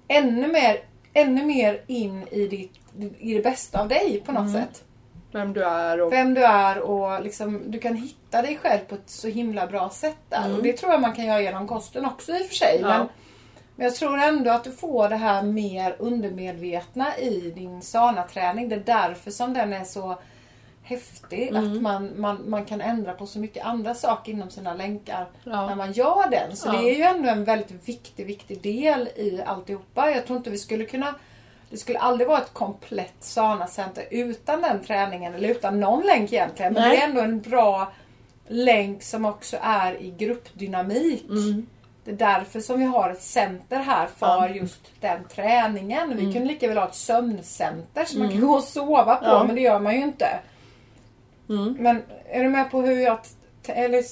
[0.08, 0.80] ännu mer,
[1.12, 2.72] ännu mer in i, ditt,
[3.18, 4.52] i det bästa av dig på något Mm.
[4.62, 4.84] sätt.
[5.32, 6.12] Vem du är och...
[6.12, 9.90] Vem du är och liksom, du kan hitta dig själv på ett så himla bra
[9.90, 10.56] sätt där.
[10.56, 12.78] Och det tror jag man kan göra genom kosten också i och för sig.
[12.78, 12.90] Mm.
[12.90, 12.98] Ja.
[12.98, 13.08] Men,
[13.76, 18.68] men jag tror ändå att du får det här mer undermedvetna i din sana-träning.
[18.68, 20.18] Det är därför som den är så
[20.82, 21.48] häftig.
[21.48, 21.76] Mm.
[21.76, 25.66] Att man, man, man kan ändra på så mycket andra saker inom sina länkar Ja.
[25.66, 26.56] när man gör den.
[26.56, 26.72] Så Ja.
[26.72, 30.10] det är ju ändå en väldigt viktig, viktig del i alltihopa.
[30.10, 31.14] Jag tror inte vi skulle kunna
[31.70, 36.72] det skulle aldrig vara ett komplett Sana-center utan den träningen eller utan någon länk egentligen.
[36.72, 36.96] Men Nej.
[36.96, 37.92] det är ändå en bra
[38.48, 41.24] länk som också är i gruppdynamik.
[41.30, 41.66] Mm.
[42.04, 44.48] Det är därför som vi har ett center här för Ja.
[44.48, 46.08] just den träningen.
[46.16, 46.32] Vi Mm.
[46.32, 49.44] kunde lika väl ha ett sömncenter som man kan gå och sova på Ja.
[49.44, 50.26] men det gör man ju inte.
[51.48, 51.76] Mm.
[51.80, 53.18] Men är du med på hur jag...
[53.66, 54.02] Eller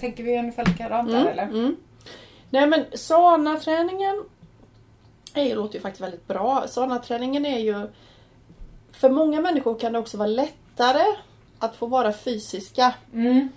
[0.00, 1.42] tänker vi ungefär likadant där eller?
[1.42, 1.76] Mm.
[2.50, 4.24] Nej men Sana-träningen
[5.44, 6.64] ju- låter ju faktiskt väldigt bra.
[6.68, 7.86] Sana-träningen är ju...
[8.92, 11.04] För många människor kan det också vara lättare
[11.58, 12.94] att få vara fysiska.
[13.12, 13.48] Mm.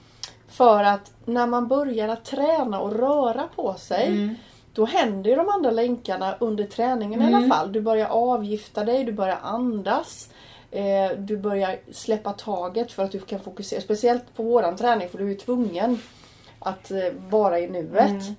[0.47, 4.35] För att när man börjar att träna och röra på sig Mm.
[4.73, 7.35] då händer ju de andra länkarna under träningen i Mm.
[7.35, 7.71] alla fall.
[7.71, 10.29] Du börjar avgifta dig, du börjar andas.
[10.71, 13.81] Eh, du börjar släppa taget för att du kan fokusera.
[13.81, 15.99] Speciellt på våran träning för du är tvungen
[16.59, 16.97] att eh,
[17.29, 18.09] vara i nuet.
[18.09, 18.35] Mm.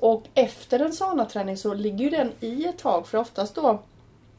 [0.00, 3.82] Och efter en sana-träning så ligger ju den i ett tag för oftast då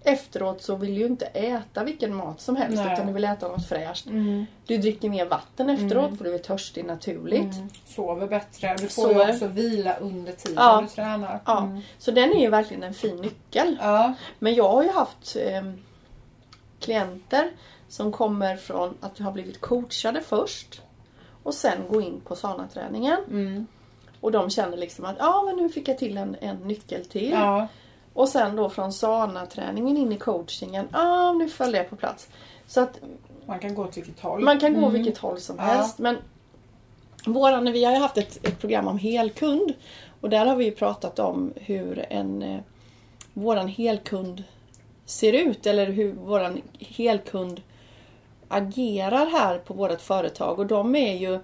[0.04, 2.94] efteråt så vill du ju inte äta vilken mat som helst Nej.
[2.94, 4.06] utan du vill äta något fräscht.
[4.06, 4.46] Mm.
[4.66, 7.54] Du dricker mer vatten efteråt för du är törstig naturligt.
[7.56, 7.70] Mm.
[7.86, 8.76] Sover bättre.
[8.80, 9.28] Du får Sover.
[9.28, 10.82] ju också vila under tiden Ja.
[10.82, 11.40] du tränar.
[11.46, 11.82] Ja, Mm.
[11.98, 13.78] Så den är ju verkligen en fin nyckel.
[13.82, 14.14] Ja.
[14.40, 15.64] Men jag har ju haft eh,
[16.80, 17.52] klienter
[17.90, 20.82] som kommer från att du har blivit coachade först
[21.44, 23.18] och sen gå in på sana-träningen.
[23.30, 23.68] Mm.
[24.22, 27.30] Och de känner liksom att ja men nu fick jag till en, en nyckel till.
[27.32, 27.68] Ja.
[28.14, 32.30] Och sen då från sana-träningen in i coachingen, ja nu föll det på plats.
[32.68, 33.00] Så att
[33.46, 34.40] Man kan gå åt vilket håll.
[34.44, 34.94] man kan gå Mm.
[34.94, 35.64] vilket håll som Ja.
[35.64, 36.00] helst.
[36.00, 36.18] Men
[37.26, 39.74] våran, vi har ju haft ett, ett program om helkund.
[40.22, 42.60] Och där har vi ju pratat om hur en eh,
[43.34, 44.44] våran helkund
[45.06, 45.66] ser ut.
[45.68, 47.62] Eller hur våran helkund
[48.48, 50.60] agerar här på vårt företag.
[50.60, 51.40] Och de är ju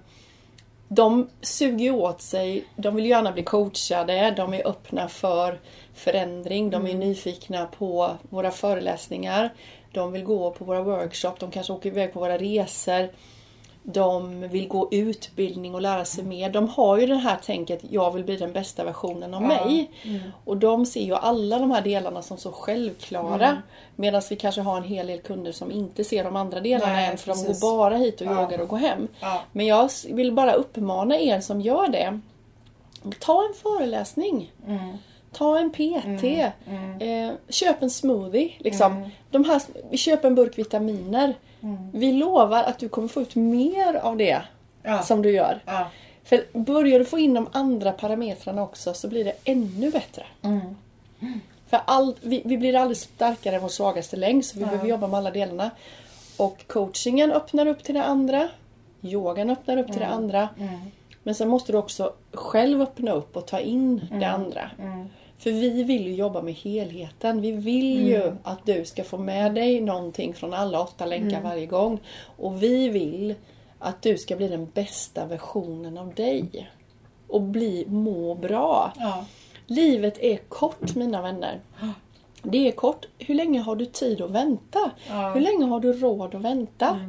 [0.88, 5.60] de suger åt sig, de vill gärna bli coachade, de är öppna för
[5.94, 9.54] förändring, de är nyfikna på våra föreläsningar.
[9.92, 13.08] De vill gå på våra workshop, de kanske åker iväg på våra resor.
[13.88, 16.50] De vill gå utbildning och lära sig mer.
[16.50, 19.48] De har ju det här tänket, jag vill bli den bästa versionen av Ja.
[19.48, 19.90] mig.
[20.44, 23.46] Och de ser ju alla de här delarna som så självklara.
[23.48, 23.62] Mm.
[23.96, 27.10] Medan vi kanske har en hel del kunder som inte ser de andra delarna Nej,
[27.10, 27.60] än för de precis.
[27.60, 28.42] går bara hit och Ja.
[28.42, 29.08] yogar och går hem.
[29.20, 29.42] Ja.
[29.52, 32.20] Men jag vill bara uppmana er som gör det.
[33.20, 34.52] Ta en föreläsning.
[34.66, 34.98] Mm.
[35.36, 36.24] Ta en PT.
[36.66, 37.00] Mm.
[37.28, 38.52] Eh, köp en smoothie.
[38.58, 38.92] Liksom.
[38.96, 39.08] Mm.
[39.30, 41.34] De här, vi köper en burk vitaminer.
[41.62, 41.90] Mm.
[41.92, 44.42] Vi lovar att du kommer få ut mer av det
[44.82, 45.02] Ja.
[45.02, 45.62] som du gör.
[45.66, 45.90] Ja.
[46.24, 50.22] För börjar du få in de andra parametrarna också så blir det ännu bättre.
[50.42, 50.60] Mm.
[51.70, 54.68] För all, vi, vi blir aldrig starkare än vår svagaste länk så vi Ja.
[54.68, 55.70] behöver jobba med alla delarna.
[56.36, 58.48] Och coachingen öppnar upp till det andra.
[59.02, 60.48] Yogan öppnar upp till det andra.
[60.58, 60.74] Mm.
[61.22, 64.70] Men sen måste du också själv öppna upp och ta in det andra.
[64.82, 65.08] Mm.
[65.38, 67.40] För vi vill ju jobba med helheten.
[67.40, 71.66] Vi vill ju att du ska få med dig någonting från alla åtta länkar varje
[71.66, 71.98] gång.
[72.36, 73.34] Och vi vill
[73.78, 76.70] att du ska bli den bästa versionen av dig.
[77.28, 78.92] Och bli, må bra.
[78.96, 79.24] Ja.
[79.66, 81.60] Livet är kort mina vänner.
[82.42, 83.06] Det är kort.
[83.18, 84.90] Hur länge har du tid att vänta?
[85.08, 85.32] Ja.
[85.34, 87.00] Hur länge har du råd att vänta?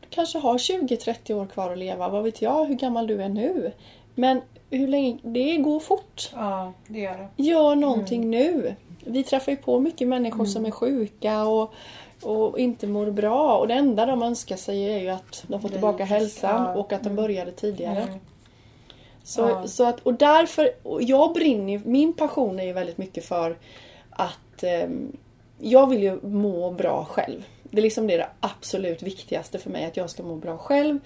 [0.00, 2.08] Du kanske har 20-30 år kvar att leva.
[2.08, 3.72] Vad vet jag hur gammal du är nu?
[4.14, 4.40] Men
[4.76, 5.18] hur länge?
[5.22, 6.30] Det går fort.
[6.34, 7.42] ja, det gör det.
[7.42, 8.74] Gör någonting nu.
[9.04, 11.74] Vi träffar ju på mycket människor som är sjuka och,
[12.22, 13.58] och inte mår bra.
[13.58, 17.02] Och det enda de önskar sig är ju att de får tillbaka hälsan och att
[17.04, 18.02] de började tidigare.
[18.02, 18.18] Mm.
[19.24, 19.66] Så, Ja.
[19.66, 23.56] så att, och därför, och jag brinner min passion är ju väldigt mycket för
[24.10, 25.16] att ehm,
[25.58, 27.44] jag vill ju må bra själv.
[27.62, 30.98] Det är liksom det, det absolut viktigaste för mig, att jag ska må bra själv.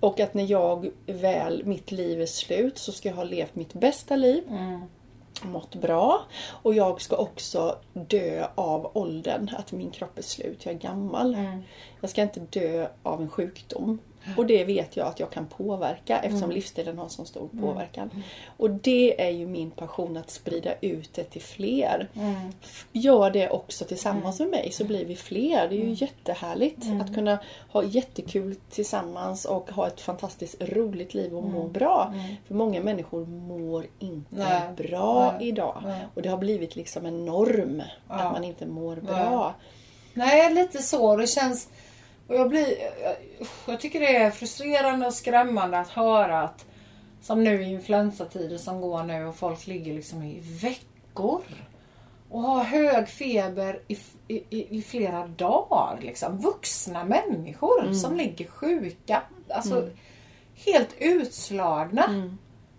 [0.00, 3.72] Och att när jag väl, mitt liv är slut, så ska jag ha levt mitt
[3.72, 4.44] bästa liv.
[4.48, 4.80] Mm.
[5.42, 6.22] Mått bra.
[6.62, 11.34] Och jag ska också dö av åldern, att min kropp är slut, jag är gammal.
[11.34, 11.62] Mm.
[12.00, 13.98] Jag ska inte dö av en sjukdom.
[14.36, 18.10] Och det vet jag att jag kan påverka eftersom livsstilen har så stor påverkan.
[18.56, 22.08] Och det är ju min passion att sprida ut det till fler.
[22.62, 25.68] F- Gör det också tillsammans med mig så blir vi fler.
[25.68, 27.38] Det är ju jättehärligt att kunna
[27.72, 32.14] ha jättekul tillsammans och ha ett fantastiskt roligt liv och må bra.
[32.46, 34.88] För många människor mår inte Nej.
[34.88, 35.48] bra Nej.
[35.48, 35.80] idag.
[35.84, 36.06] Nej.
[36.14, 38.14] Och det har blivit liksom en norm Ja.
[38.14, 39.54] att man inte mår bra.
[40.14, 41.16] Nej, lite så.
[41.16, 41.68] Det känns...
[42.28, 42.66] Och jag, blir,
[43.02, 43.16] jag,
[43.66, 46.66] jag tycker det är frustrerande och skrämmande att höra att
[47.20, 51.42] som nu i influensatider som går nu och folk ligger liksom i veckor
[52.30, 55.98] och har hög feber i, i, i- flera dagar.
[56.02, 56.38] Liksom.
[56.38, 59.22] Vuxna människor som ligger sjuka.
[59.48, 59.88] Alltså
[60.66, 62.30] helt utslagna.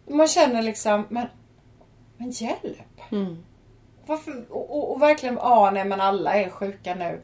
[0.09, 1.27] Man känner liksom, men,
[2.17, 3.01] men hjälp.
[3.11, 3.43] Mm.
[4.05, 4.45] Varför?
[4.49, 7.21] Och, och, och verkligen, ja nej men alla är sjuka nu.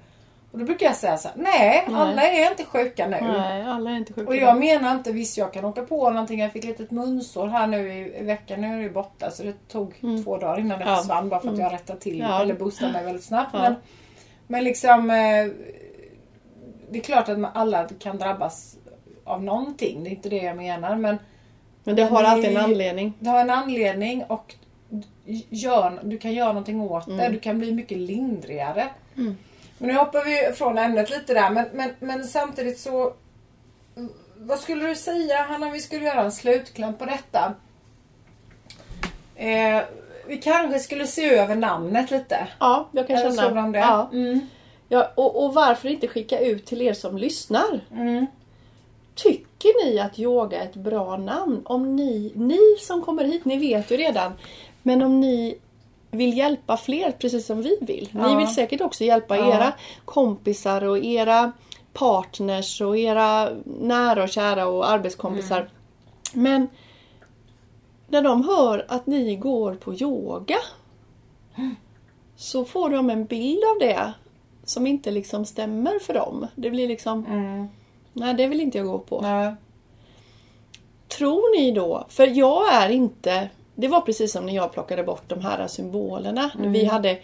[0.54, 1.96] Och då brukar jag säga så här, nej, Nej.
[2.02, 3.18] alla är inte sjuka nu.
[3.22, 4.28] Nej, alla är inte sjuka.
[4.30, 6.40] Och jag menar inte, visst jag kan åka på någonting.
[6.40, 8.62] Jag fick ett litet munsår här nu i, i veckan.
[8.62, 10.88] Nu är det borta så det tog två dagar innan det Mm.
[10.90, 10.96] Ja.
[10.96, 11.30] försvann.
[11.30, 12.42] Bara för att jag rättade till Ja.
[12.42, 13.50] eller boostade mig väldigt snabbt.
[13.54, 13.60] Ja.
[13.62, 13.76] Men,
[14.48, 15.48] men liksom eh,
[16.90, 18.76] Det är klart att man, alla kan drabbas
[19.24, 20.04] av någonting.
[20.04, 20.96] Det är inte det jag menar.
[20.96, 21.18] Men
[21.84, 23.14] Men det har Men det- alltid en anledning.
[23.20, 24.56] det har en anledning och
[25.50, 27.14] gör, du kan göra någonting åt det.
[27.14, 27.32] Mm.
[27.34, 28.88] Du kan bli mycket lindrigare.
[29.78, 31.50] Men nu hoppar vi från ämnet lite där.
[31.50, 33.14] Men, men, men samtidigt så...
[34.36, 37.54] Vad skulle du säga Hanna, vi skulle göra en slutkläm på detta?
[39.36, 39.84] Eh,
[40.28, 42.48] vi kanske skulle se över namnet lite.
[42.60, 43.64] Ja, jag kan Eller känna.
[43.64, 43.80] om det.
[43.80, 44.10] Ja.
[44.14, 44.40] Mm.
[44.90, 47.80] Ja, och, och varför inte skicka ut till er som lyssnar?
[47.92, 48.26] Mm.
[49.16, 51.62] Tycker ni att yoga är ett bra namn?
[51.66, 54.32] Om ni, ni som kommer hit, ni vet ju redan.
[54.84, 55.58] Men om ni
[56.14, 58.10] vill hjälpa fler precis som vi vill.
[58.12, 58.38] Ni Ja.
[58.38, 59.54] vill säkert också hjälpa Ja.
[59.56, 59.74] era
[60.06, 61.52] kompisar och era
[61.94, 65.58] partners och era nära och kära och arbetskompisar.
[65.60, 65.72] Mm.
[66.34, 66.68] Men
[68.08, 70.58] när de hör att ni går på yoga
[72.36, 74.14] så får de en bild av det
[74.64, 76.48] som inte liksom stämmer för dem.
[76.56, 77.68] Det blir liksom, Mm.
[78.14, 79.22] nej det vill inte jag gå på.
[79.22, 79.56] Nej.
[81.18, 85.24] Tror ni då, för jag är inte, det var precis som när jag plockade bort
[85.28, 86.52] de här symbolerna.
[86.58, 87.18] Vi, hade,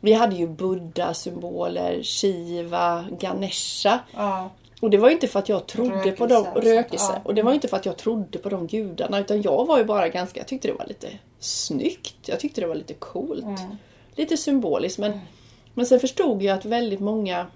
[0.00, 3.98] vi hade ju buddha-symboler, Shiva, Ganesha.
[4.16, 4.50] Ja.
[4.80, 7.12] Och det var inte för att jag trodde på dem, Rökelse rökelse.
[7.14, 7.20] ja.
[7.24, 9.18] Och det var inte för att jag trodde på de gudarna.
[9.18, 12.28] Utan jag var ju bara ganska, jag tyckte det var lite snyggt.
[12.28, 13.44] Jag tyckte det var lite coolt.
[13.44, 13.76] Mm.
[14.14, 14.98] Lite symboliskt.
[14.98, 15.20] Men,
[15.74, 17.46] men sen förstod jag att väldigt många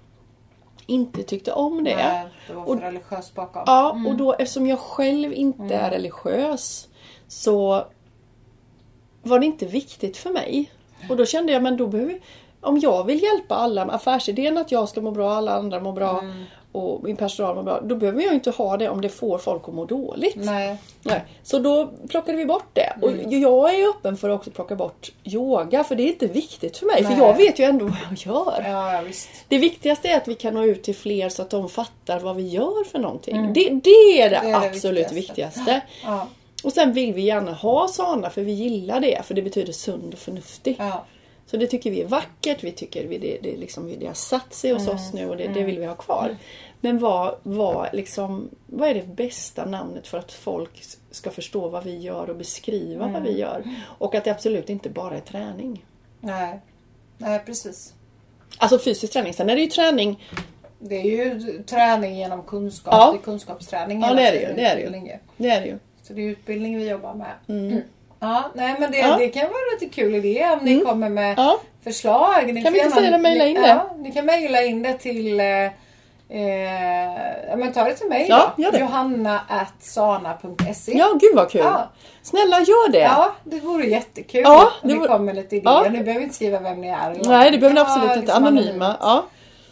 [0.85, 1.95] inte tyckte om det.
[1.95, 3.63] Nej, det var för Och- religiöst bakom.
[3.65, 5.71] Ja, och då eftersom jag själv inte Mm.
[5.85, 6.87] är religiös
[7.27, 7.85] så
[9.27, 10.71] var det inte viktigt för mig.
[11.09, 12.19] Och då kände jag, men då behöver
[12.61, 15.91] om jag vill hjälpa alla med affärsidén att jag ska må bra, alla andra mår
[15.93, 16.43] bra Mm.
[16.71, 17.81] och min personal mår bra.
[17.81, 20.35] Då behöver jag inte ha det om det får folk att må dåligt.
[20.35, 20.77] Nej.
[21.03, 21.23] Nej.
[21.43, 22.93] Så då plockade vi bort det.
[23.01, 23.41] Och Mm.
[23.41, 26.85] jag är öppen för att också plocka bort yoga för det är inte viktigt för
[26.85, 27.01] mig.
[27.03, 27.15] Nej.
[27.15, 28.63] För jag vet ju ändå vad jag gör.
[28.69, 29.03] Ja.
[29.47, 32.35] Det viktigaste är att vi kan nå ut till fler så att de fattar vad
[32.35, 33.53] vi gör för någonting.
[33.53, 34.51] Det, det är det, Mm.
[34.51, 35.13] Det är det absolut viktigaste.
[35.59, 35.81] viktigaste.
[36.03, 36.27] Ja.
[36.63, 39.25] Och sen vill vi gärna ha sana för vi gillar det.
[39.25, 40.75] För det betyder sund och förnuftig.
[40.79, 41.05] Ja.
[41.45, 42.63] Så det tycker vi är vackert.
[42.63, 45.47] Vi tycker vi, det, det, liksom, det har satt sig hos oss nu och det,
[45.47, 46.37] det vill vi ha kvar.
[46.81, 51.83] Men vad, vad, liksom, vad är det bästa namnet för att folk ska förstå vad
[51.83, 53.63] vi gör och beskriva vad vi gör?
[53.97, 55.85] Och att det absolut inte bara är träning.
[56.19, 56.59] Nej.
[57.17, 57.93] Nej, precis.
[58.57, 59.33] Alltså fysisk träning.
[59.33, 60.27] Sen är det ju träning
[60.79, 62.93] Det är ju träning genom kunskap.
[62.93, 63.11] Ja.
[63.11, 65.17] Det är kunskapsträning Ja, hela det är det ju, det är det ju.
[65.37, 65.79] Det är det ju.
[66.07, 67.31] Så det är utbildning vi jobbar med.
[67.49, 67.81] Mm.
[68.19, 69.15] Ja, nej men det, Ja.
[69.17, 71.59] det kan vara lite kul idé om ni kommer med Ja.
[71.83, 72.53] förslag.
[72.53, 73.67] Ni Kan vi inte säga det, mejla in det?
[73.67, 75.71] Ja, ni kan mejla in det till eh, eh,
[77.57, 78.63] men ta det till mig Ja, då.
[78.63, 78.79] gör det.
[78.79, 81.61] Johanna.sana.se Ja, gud vad kul.
[81.61, 81.89] Ja.
[82.21, 82.99] Snälla gör det.
[82.99, 85.71] Ja, det vore jättekul Ja, om det ni vore- kom med lite idéer.
[85.83, 85.89] Ja.
[85.89, 87.11] Ni behöver inte skriva vem ni är.
[87.11, 88.19] eller Nej, det behöver ni absolut inte.
[88.19, 88.85] liksom Anonyma.
[88.85, 88.97] anonymt.
[89.01, 89.25] Ja.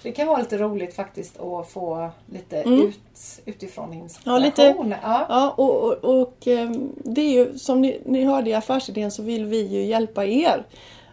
[0.06, 2.82] Det kan vara lite roligt faktiskt att få lite Mm.
[2.88, 3.00] ut,
[3.46, 4.34] utifrån inspiration.
[4.34, 5.26] Ja, lite- Ja.
[5.30, 9.24] Ja, och, och, och ehm, det är ju som ni, ni hörde i affärsidén så
[9.24, 10.66] vill vi ju hjälpa er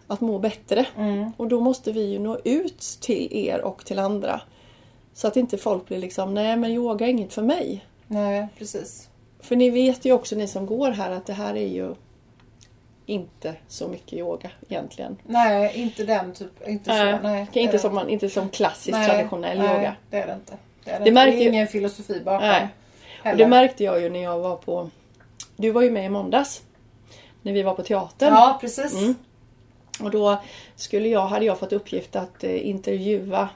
[0.07, 0.85] att må bättre.
[0.97, 1.31] Mm.
[1.37, 4.41] Och då måste vi ju nå ut till er och till andra.
[5.13, 7.85] Så att inte folk blir liksom, nej men yoga är inget för mig.
[8.07, 9.09] Nej, precis.
[9.39, 11.95] För ni vet ju också ni som går här att det här är ju
[13.05, 15.17] inte så mycket yoga egentligen.
[15.27, 16.67] Nej, inte den typ.
[16.67, 17.27] Inte så.
[17.27, 19.95] Nej, inte, som man, inte som klassisk Nej, traditionell nej, yoga.
[20.09, 20.53] det är det inte.
[20.83, 21.11] Det är, det Det inte.
[21.11, 22.47] märkte det är ju- ingen filosofi bakom.
[22.47, 22.67] Nej.
[23.31, 24.89] Och det märkte jag ju när jag var på...
[25.55, 26.61] Du var ju med i måndags.
[27.41, 28.33] När vi var på teatern.
[28.33, 28.93] Ja, precis.
[28.93, 29.15] Mm.
[30.01, 30.41] Och då
[30.75, 33.49] skulle jag, hade jag fått uppgift att eh, intervjua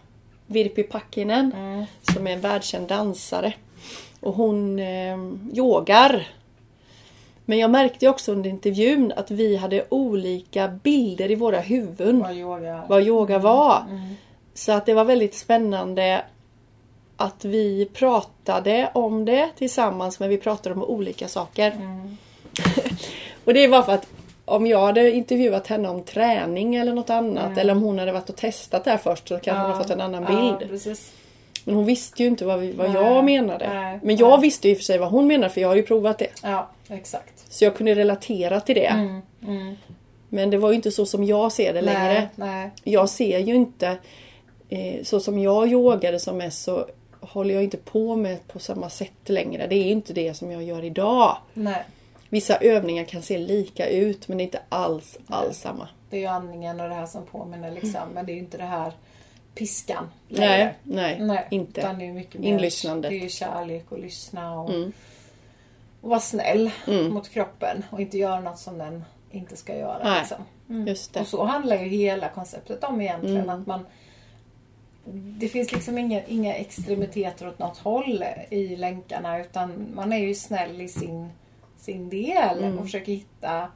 [0.47, 1.85] Virpi Pakkinen Mm.
[2.13, 3.53] som är en världskänd dansare.
[4.19, 5.17] Och hon eh,
[5.53, 6.27] yogar.
[7.49, 12.33] Men jag märkte också under intervjun att vi hade olika bilder i våra huvuden Vad
[12.33, 13.83] yoga vad yoga var.
[13.89, 14.15] Mm.
[14.53, 16.21] Så att det var väldigt spännande
[17.17, 21.71] att vi pratade om det tillsammans men vi pratade om olika saker.
[21.71, 22.17] Mm.
[23.45, 24.07] och det var för att
[24.45, 28.29] om jag hade intervjuat henne om träning eller något annat eller om hon hade varit
[28.29, 30.71] och testat det här först så kanske hon hade fått en annan Ja, bild.
[30.71, 31.13] precis.
[31.63, 33.73] Men hon visste ju inte vad, vi, vad jag menade.
[33.73, 34.41] nej, men jag nej.
[34.41, 36.29] visste ju i och för sig vad hon menade för jag har ju provat det.
[36.43, 37.36] Ja, exakt.
[37.57, 38.85] Så jag kunde relatera till det.
[38.85, 39.21] Mm.
[39.47, 39.75] Mm.
[40.29, 42.13] Men det var ju inte så som jag ser det längre.
[42.13, 42.71] Nej, nej.
[42.83, 43.97] jag ser ju inte
[44.69, 46.85] eh, så som jag yogade som mest så
[47.21, 49.67] håller jag inte på med på samma sätt längre.
[49.67, 51.37] Det är inte det som jag gör idag.
[51.53, 51.83] nej.
[52.29, 55.87] Vissa övningar kan se lika ut men det är inte alls, alls samma.
[56.09, 58.09] Det är ju andningen och det här som påminner liksom.
[58.13, 58.93] Men det är ju inte det här
[59.55, 60.09] piskan.
[60.27, 60.75] Nej, längre.
[60.83, 61.81] nej, Nej, inte.
[61.81, 63.11] Utan det är mycket mer Inlyssnandet.
[63.11, 64.91] Det är ju kärlek och lyssna och, Mm.
[66.01, 67.13] Och vara snäll Mm.
[67.13, 67.85] mot kroppen.
[67.89, 70.03] Och inte göra något som den inte ska göra.
[70.03, 70.45] Nej, Liksom.
[71.13, 71.19] Det.
[71.19, 73.37] Och så handlar ju hela konceptet om egentligen.
[73.37, 73.61] Mm.
[73.61, 73.85] Att man
[75.39, 79.39] Det finns liksom inga, inga extremiteter åt något håll i länkarna.
[79.39, 81.29] Utan man är ju snäll i sin,
[81.77, 82.63] sin del.
[82.63, 82.77] Mm.
[82.77, 83.67] Och försöker hitta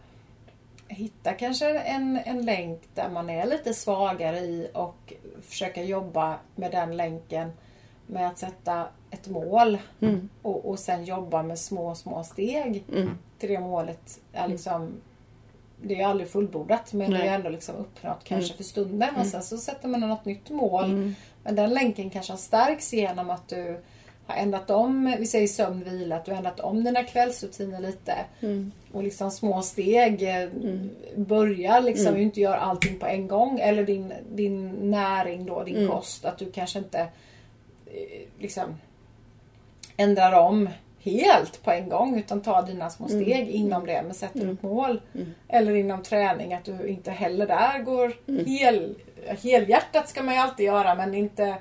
[0.88, 6.72] Hitta kanske en, en länk där man är lite svagare i och försöka jobba med
[6.72, 7.52] den länken
[8.12, 10.30] med att sätta ett mål Mm.
[10.42, 13.18] och, och sen jobba med små, små steg Mm.
[13.40, 14.20] till det målet.
[14.34, 14.92] Är liksom,
[15.82, 17.28] det är aldrig fullbordat men det Nej.
[17.28, 18.58] är ändå liksom uppnått kanske Mm.
[18.58, 19.16] för stunden.
[19.16, 20.86] Och sen så sätter man något nytt mål.
[20.86, 21.16] Mm.
[21.44, 23.80] Men den länken kanske har stärks genom att du
[24.28, 28.14] har ändrat om, vi säger sömn, vila, att du har ändrat om dina kvällsrutiner lite.
[28.42, 28.72] Mm.
[28.94, 30.24] Och liksom små steg.
[30.24, 30.50] eh,
[31.16, 32.22] Börja liksom Mm.
[32.22, 33.60] inte göra allting på en gång.
[33.60, 35.90] Eller din, din näring då, din Mm.
[35.92, 36.26] kost.
[36.26, 37.08] Att du kanske inte
[38.40, 38.76] liksom
[39.98, 42.20] ändrar om helt på en gång.
[42.20, 43.24] Utan ta dina små Mm.
[43.24, 44.02] steg inom det.
[44.06, 44.54] Men sätter Mm.
[44.54, 45.02] upp mål.
[45.16, 45.34] Mm.
[45.48, 48.46] Eller inom träning att du inte heller där går Mm.
[48.46, 48.96] hel,
[49.44, 51.56] helhjärtat ska man ju alltid göra men inte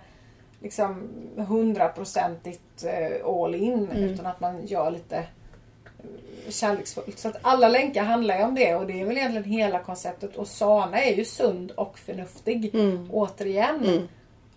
[0.62, 4.04] liksom hundraprocentigt eh, all in Mm.
[4.04, 7.18] utan att man gör lite eh, kärleksfullt.
[7.18, 10.36] Så att alla länkar handlar ju om det och det är väl egentligen hela konceptet.
[10.36, 12.74] Och Sana är ju sund och förnuftig.
[12.74, 13.08] Mm.
[13.12, 14.08] Återigen.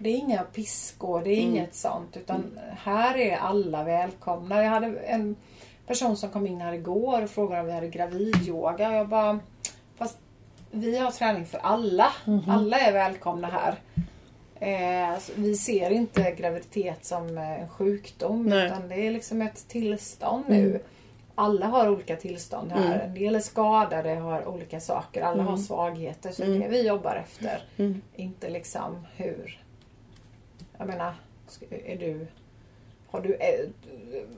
[0.03, 0.19] Mm.
[0.19, 1.49] Det är inga piskor, det är Mm.
[1.55, 2.17] inget sånt.
[2.17, 4.63] Utan här är alla välkomna.
[4.63, 5.35] Jag hade en
[5.87, 8.89] person som kom in här igår och frågade om vi hade gravidyoga.
[8.89, 9.39] Och jag bara,
[9.97, 10.17] fast
[10.71, 12.07] vi har träning för alla.
[12.25, 12.49] Mhm.
[12.49, 13.75] Alla är välkomna här.
[14.59, 18.65] Eh, vi ser inte graviditet som eh, en sjukdom Nej.
[18.67, 20.61] utan det är liksom ett tillstånd Mm.
[20.63, 20.79] nu.
[21.35, 22.85] Alla har olika tillstånd här.
[22.95, 22.99] Mm.
[23.09, 25.21] En del är skadade har olika saker.
[25.21, 25.47] Alla Mm.
[25.47, 26.31] har svagheter.
[26.31, 26.59] Så Mm.
[26.59, 27.63] det är det vi jobbar efter.
[27.77, 28.01] Mm.
[28.15, 29.59] Inte liksom hur...
[30.83, 31.15] Jag menar,
[31.69, 32.27] är du...
[33.13, 33.69] Har du e-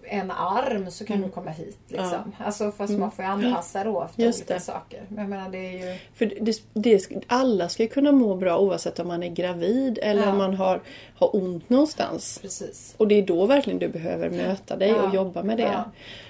[0.04, 1.28] en arm så kan Mm.
[1.30, 1.78] du komma hit.
[1.88, 2.32] Liksom.
[2.40, 4.60] Alltså, fast man får ju anpassa då efter Just olika det.
[4.60, 5.04] saker.
[5.10, 6.00] Men menar, det är ju...
[6.16, 10.32] För det, det, alla ska kunna må bra oavsett om man är gravid eller Ja.
[10.32, 10.82] om man har,
[11.18, 12.40] har ont någonstans.
[12.42, 12.96] Precis.
[12.98, 15.08] Och det är då verkligen du behöver möta dig Ja.
[15.08, 15.64] och jobba med det.
[15.64, 15.84] Ja.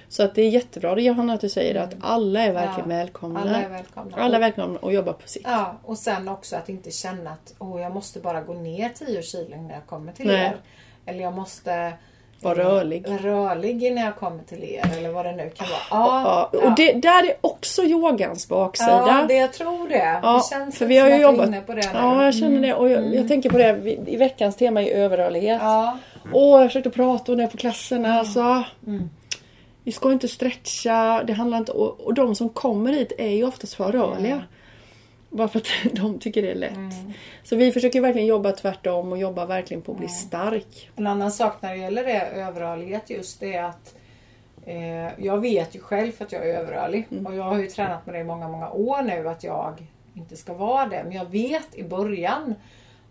[0.08, 2.96] Så att det är jättebra det Johanna att du säger att alla är verkligen Ja.
[2.96, 3.40] välkomna.
[3.40, 4.16] Alla är välkomna.
[4.16, 5.42] Alla är välkomna att jobba på sitt.
[5.44, 9.22] Ja, och sen också att inte känna att oh, jag måste bara gå ner 10
[9.22, 10.44] kilo när jag kommer till Nej.
[10.44, 10.56] er.
[11.06, 11.92] Eller jag måste
[12.40, 13.04] Vara eh, rörlig.
[13.24, 14.84] rörlig innan jag kommer till er.
[14.98, 15.80] Eller vad det nu kan vara.
[16.04, 18.90] Ja, Ja, och det, där är också yogans baksida.
[19.06, 20.20] ja det, jag tror det.
[20.22, 21.98] Ja, det känns för vi har ju jobbat- inne på det nu.
[21.98, 22.62] Ja, jag känner Mm.
[22.62, 22.74] det.
[22.74, 23.14] Och jag, Mm.
[23.14, 25.60] jag tänker på det i veckans tema är överrörlighet.
[25.62, 25.98] Ja.
[26.32, 29.10] Och jag försökte prata och när på klasserna så Mm.
[29.84, 31.22] Vi ska inte stretcha.
[31.26, 34.42] Det handlar inte, och, och de som kommer hit är ju oftast för rörliga.
[35.36, 35.46] Mm.
[35.46, 36.94] Bara för att de tycker det är lätt.
[37.44, 40.90] Så vi försöker verkligen jobba tvärtom och jobba verkligen på att bli stark.
[40.96, 43.94] En annan sak när det gäller det, överrörlighet just det är att
[44.66, 47.06] eh, jag vet ju själv att jag är överrörlig.
[47.10, 47.26] Mm.
[47.26, 50.36] Och jag har ju tränat med det i många, många år nu att jag inte
[50.36, 51.02] ska vara det.
[51.04, 52.54] Men jag vet i början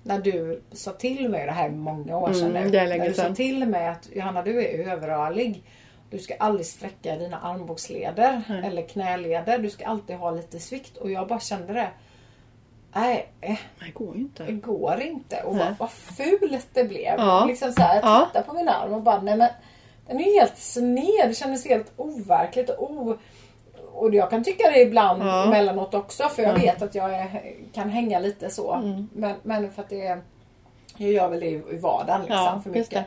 [0.03, 2.97] när du sa till mig, det här är många år sedan Mm, nu.
[2.97, 5.63] när du sa till mig att Johanna du är överrörlig.
[6.09, 9.57] Du ska aldrig sträcka dina armbågsleder eller knäleder.
[9.57, 10.97] Du ska alltid ha lite svikt.
[10.97, 11.87] Och jag bara kände det.
[12.95, 14.43] Nej, eh, Det går ju inte.
[14.43, 15.41] det går inte.
[15.43, 15.65] Och Nej.
[15.65, 17.13] vad, vad fult det blev.
[17.17, 17.45] Ja.
[17.45, 18.25] Liksom så här, jag Ja.
[18.25, 19.49] tittar på min arm och bara, nej men
[20.07, 21.29] den är ju helt sned.
[21.29, 23.17] Det kändes helt overkligt och o...
[23.93, 25.45] Och jag kan tycka det ibland Ja.
[25.45, 26.55] emellanåt också för jag Ja.
[26.55, 26.61] Mm.
[26.65, 27.41] vet att jag är,
[27.73, 28.81] kan hänga lite så.
[29.13, 30.17] Men, men för att det.
[30.97, 33.05] Jag gör väl det i vardagen liksom Ja, för mycket.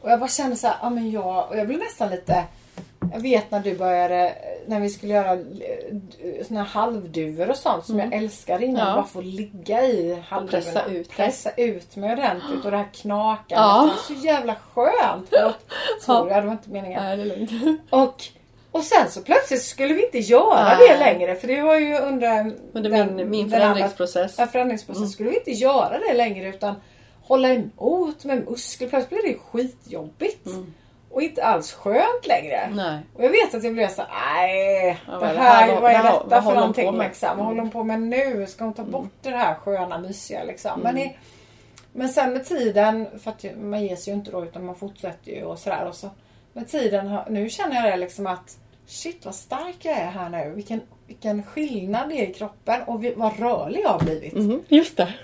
[0.00, 1.48] Och jag bara kände så här, ja men jag...
[1.50, 2.44] Och jag blev nästan lite...
[3.12, 4.34] Jag vet när du började,
[4.66, 8.76] när vi skulle göra eh, såna här halvduvor och sånt som jag älskar innan.
[8.80, 8.88] Mm.
[8.88, 8.94] Ja.
[8.94, 10.62] Bara få ligga i halvduvorna.
[10.72, 11.08] pressa ut.
[11.10, 13.46] Pressa ut mig ordentligt och det här knakandet.
[13.50, 13.80] Ja.
[13.82, 15.26] Det var så jävla skönt.
[15.30, 15.56] Förlåt,
[16.00, 17.02] sorry, det var inte meningen.
[17.04, 17.80] Nej, det är lugnt.
[17.90, 18.24] Och,
[18.72, 20.88] och sen så plötsligt skulle vi inte göra Nej.
[20.88, 21.34] det längre.
[21.34, 24.34] För det var ju under Under den- min, min den förändringsprocess.
[24.38, 26.74] Ja, förändringsprocess skulle vi inte göra det längre utan
[27.22, 28.88] hålla emot med muskler.
[28.88, 30.46] Plötsligt blir det skitjobbigt.
[31.16, 32.70] Och inte alls skönt längre.
[32.74, 32.98] Nej.
[33.14, 35.80] Och jag vet att jag blev så nej, Ja, det vad är det här, här?
[35.80, 37.06] vad är Vad- detta vad för på någonting med?
[37.08, 37.28] liksom?
[37.36, 38.46] Vad håller hon på med nu?
[38.48, 40.80] Ska hon ta bort det här sköna mysiga liksom?
[40.80, 41.16] Men, i,
[41.92, 45.32] men sen med tiden, för att man ger sig ju inte då utan man fortsätter
[45.32, 45.86] ju och sådär.
[45.88, 46.10] Och så,
[46.52, 48.56] med tiden, nu känner jag det liksom att
[48.86, 50.52] shit vad stark jag är här nu.
[50.54, 54.32] Vilken, vilken skillnad det är i kroppen och vi, vad rörlig jag har blivit.
[54.34, 55.14] Mhm, just det.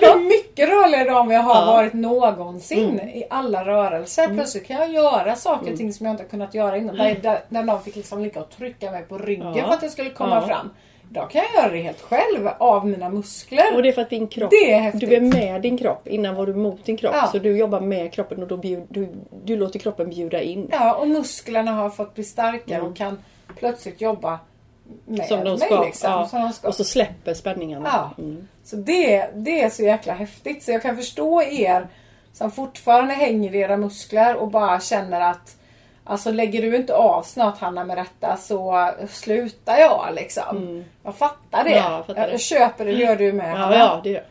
[0.00, 1.66] Jag blir mycket rörligare idag än vad jag har Ja.
[1.66, 4.28] varit någonsin i alla rörelser.
[4.28, 6.96] Plötsligt kan jag göra saker och ting som jag inte kunnat göra innan.
[6.96, 9.66] Där, där, där någon fick liksom ligga och trycka mig på ryggen Ja.
[9.66, 10.46] för att jag skulle komma Ja.
[10.46, 10.70] fram.
[11.10, 13.74] Idag kan jag göra det helt själv av mina muskler.
[13.76, 15.10] Och det är för att din kropp, Det är häftigt.
[15.10, 16.08] du är med din kropp.
[16.08, 17.14] Innan var du mot din kropp.
[17.14, 17.26] Ja.
[17.32, 19.08] Så du jobbar med kroppen och då bjud, du,
[19.44, 20.68] du låter kroppen bjuda in.
[20.72, 23.18] Ja, och musklerna har fått bli starkare och kan
[23.58, 24.38] plötsligt jobba
[25.04, 25.26] med Mm.
[25.28, 25.58] Som de mig.
[25.58, 25.84] ska.
[25.84, 26.26] Liksom, ja.
[26.26, 26.68] som de ska.
[26.68, 27.88] Och så släpper spänningarna.
[28.16, 28.22] Ja.
[28.22, 28.48] Mm.
[28.64, 30.62] Så det, det är så jäkla häftigt.
[30.62, 31.86] Så jag kan förstå er
[32.32, 35.56] som fortfarande hänger i era muskler och bara känner att
[36.06, 40.84] Alltså lägger du inte av snart Hanna med detta så slutar jag liksom.
[41.02, 41.70] Jag fattar det.
[41.70, 41.82] Mm.
[41.84, 42.38] Ja, jag fattar jag, det.
[42.38, 43.76] köper det, gör du med Ja, Hanna.
[43.76, 44.22] ja, det gör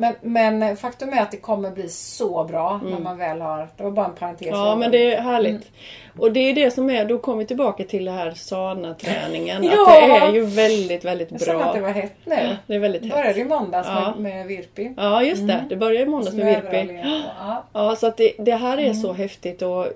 [0.00, 3.68] Men, men faktum är att det kommer bli så bra när man väl har...
[3.76, 4.48] Det var bara en parentes.
[4.48, 4.60] Mm.
[4.60, 5.70] Ja men det är härligt.
[6.18, 9.64] Och det är det som är, då kommer vi tillbaka till det här sana-träningen.
[9.72, 9.82] Ja.
[9.82, 11.88] Att det är ju väldigt, väldigt Jag känner att det bra.
[11.88, 12.56] var hett nu.
[12.66, 13.16] Det är väldigt Det hett.
[13.16, 14.14] började i måndags Ja.
[14.18, 14.94] med, med Virpi.
[14.96, 17.00] Ja just det, det börjar i måndags med Virpi.
[17.40, 17.64] Ja.
[17.72, 18.94] Ja så att det, det här är Mm.
[18.94, 19.86] så häftigt och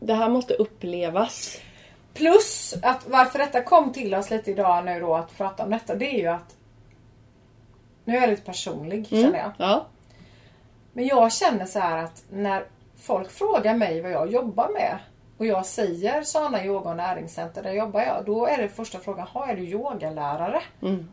[0.00, 1.60] det här måste upplevas.
[2.14, 5.94] Plus att varför detta kom till oss lite idag nu då att prata om detta.
[5.94, 6.56] Det är ju att
[8.04, 9.52] nu är jag lite personlig känner jag.
[9.56, 9.86] Ja.
[10.92, 12.64] Men jag känner så här att när
[12.96, 14.98] folk frågar mig vad jag jobbar med
[15.38, 18.24] och jag säger Sana Yoga och Näringscenter, där jobbar jag.
[18.26, 20.62] Då är det första frågan, har är du yogalärare?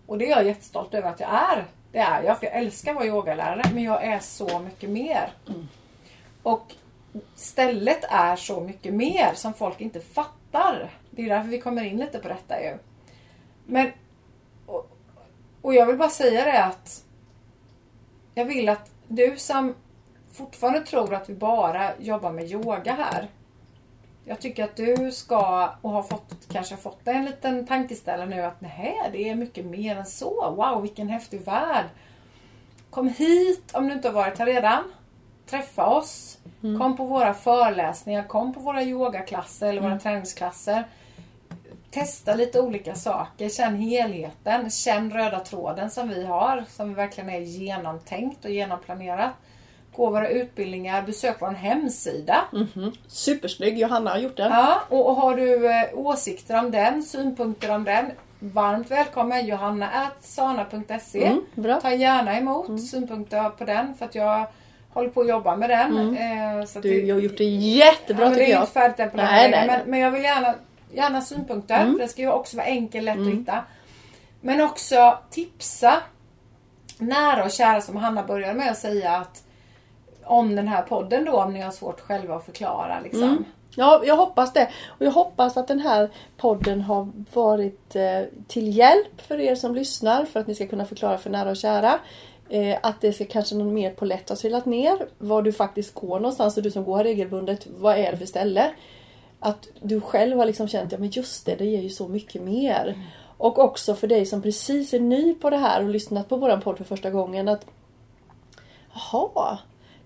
[0.06, 1.66] Och det är jag jättestolt över att jag är.
[1.92, 3.64] Det är jag, för jag älskar att vara yogalärare.
[3.74, 5.34] Men jag är så mycket mer.
[6.44, 6.76] Och
[7.36, 10.90] stället är så mycket mer som folk inte fattar.
[11.10, 12.78] Det är därför vi kommer in lite på detta ju.
[13.66, 13.92] Men
[15.62, 17.04] och jag vill bara säga det att
[18.34, 19.76] jag vill att du som
[20.32, 23.28] fortfarande tror att vi bara jobbar med yoga här.
[24.26, 28.62] Jag tycker att du ska, och har fått, kanske fått en liten tankeställare nu att
[28.62, 30.52] nej, det är mycket mer än så.
[30.52, 31.86] Wow, vilken häftig värld.
[32.90, 34.84] Kom hit om du inte har varit här redan.
[35.46, 36.38] Träffa oss.
[36.62, 40.84] Kom på våra föreläsningar, kom på våra yogaklasser eller våra träningsklasser.
[41.92, 47.40] Testa lite olika saker, känn helheten, känn röda tråden som vi har, som verkligen är
[47.40, 49.30] genomtänkt och genomplanerat.
[49.96, 52.42] Gå våra utbildningar, besök vår hemsida.
[53.08, 54.52] Supersnygg, Johanna har gjort den.
[54.52, 58.06] Ja, och, har du eh, åsikter om den, synpunkter om den,
[58.40, 61.26] varmt välkommen johanna.sana.se.
[61.26, 61.82] Mm, bra.
[61.82, 64.46] Ta gärna emot synpunkter på den för att jag
[64.90, 66.18] håller på att jobba med den.
[66.18, 68.64] Eh, så Du det- har gjort det jättebra ja, men det tycker är jag.
[68.64, 69.88] inte färdigt än på den Nej, vägen, nej, men, nej.
[69.88, 70.56] men jag vill gärna,
[70.94, 71.82] gärna synpunkter.
[71.82, 71.94] Mm.
[71.94, 73.64] För det ska ju också vara enkelt, lätt att hitta.
[74.42, 75.94] Men också tipsa
[76.98, 79.44] nära och kära som Hanna började med att säga att
[80.24, 83.24] om den här podden då, om ni har svårt själva att förklara liksom.
[83.24, 83.46] Mm.
[83.76, 84.70] Ja, jag hoppas det.
[84.88, 89.76] Och jag hoppas att den här podden har varit eh, till hjälp för er som
[89.76, 92.00] lyssnar för att ni ska kunna förklara för nära och kära.
[92.50, 95.08] Eh, att det ska kanske någon mer på lätt har trillat ner.
[95.18, 98.72] Var du faktiskt går någonstans och du som går regelbundet, vad är det för ställe?
[99.44, 102.42] Att du själv har liksom känt, ja men just det, det ger ju så mycket
[102.42, 103.08] mer.
[103.38, 106.62] Och också för dig som precis är ny på det här och lyssnat på våran
[106.62, 107.66] podd för första gången att
[108.94, 109.58] Jaha,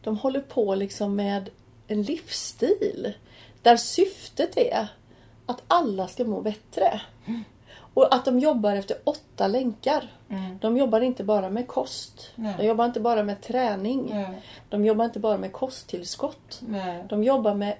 [0.03, 1.49] de håller på liksom med
[1.87, 3.13] en livsstil
[3.61, 4.87] där syftet är
[5.45, 7.01] att alla ska må bättre.
[7.93, 10.11] Och att de jobbar efter åtta länkar.
[10.61, 12.31] De jobbar inte bara med kost.
[12.35, 12.55] Nej.
[12.57, 14.09] De jobbar inte bara med träning.
[14.09, 14.41] Nej.
[14.69, 16.61] De jobbar inte bara med kosttillskott.
[16.67, 17.05] Nej.
[17.09, 17.75] De jobbar med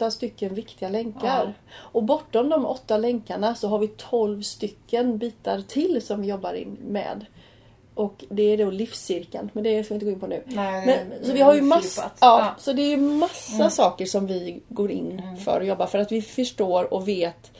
[0.00, 1.54] åtta stycken viktiga länkar.
[1.72, 6.54] Och bortom de åtta länkarna så har vi tolv stycken bitar till som vi jobbar
[6.54, 7.26] in med.
[7.94, 10.42] Och det är då livscirkeln, men det ska vi inte gå in på nu.
[10.46, 12.42] Nej, Men, så vi har ju massa, ja, Ja.
[12.42, 12.54] Mm.
[12.58, 16.22] så det är massa saker som vi går in för att jobba för att vi
[16.22, 17.50] förstår och vet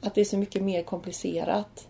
[0.00, 1.88] att det är så mycket mer komplicerat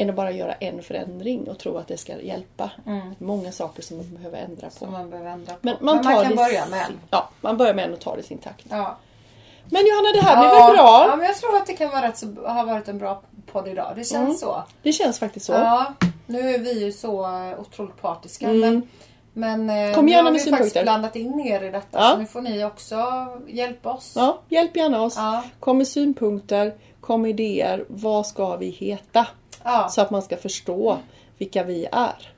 [0.00, 2.70] än att bara göra en förändring och tro att det ska hjälpa.
[3.18, 4.74] Många saker som man behöver ändra på.
[4.74, 5.58] Som man behöver ändra på.
[5.62, 7.00] Men man, Men man kan det börja med en.
[7.10, 8.66] Ja, man börjar med en och tar det i sin takt.
[8.70, 8.96] Ja.
[9.70, 10.66] Men Johanna, det här blev ja.
[10.66, 11.06] väl bra?
[11.08, 13.22] Ja, men jag tror att det kan vara rätt så, ha varit en bra
[13.52, 13.92] podd idag.
[13.96, 14.34] Det känns Mm.
[14.36, 14.62] så.
[14.82, 15.52] Det känns faktiskt så.
[15.52, 15.94] Ja,
[16.26, 17.26] nu är vi ju så
[17.58, 18.48] otroligt partiska.
[18.48, 18.88] Men,
[19.32, 21.98] men eh, Kom nu gärna har med vi faktiskt blandat in er i detta.
[21.98, 22.10] Ja.
[22.12, 22.96] Så nu får ni också
[23.48, 24.12] hjälpa oss.
[24.16, 25.16] Ja, hjälp gärna oss.
[25.16, 25.44] Ja.
[25.60, 27.84] Kom med synpunkter, kom med idéer.
[27.88, 29.26] Vad ska vi heta?
[29.64, 30.98] Ja, Så att man ska förstå
[31.38, 32.32] vilka vi är.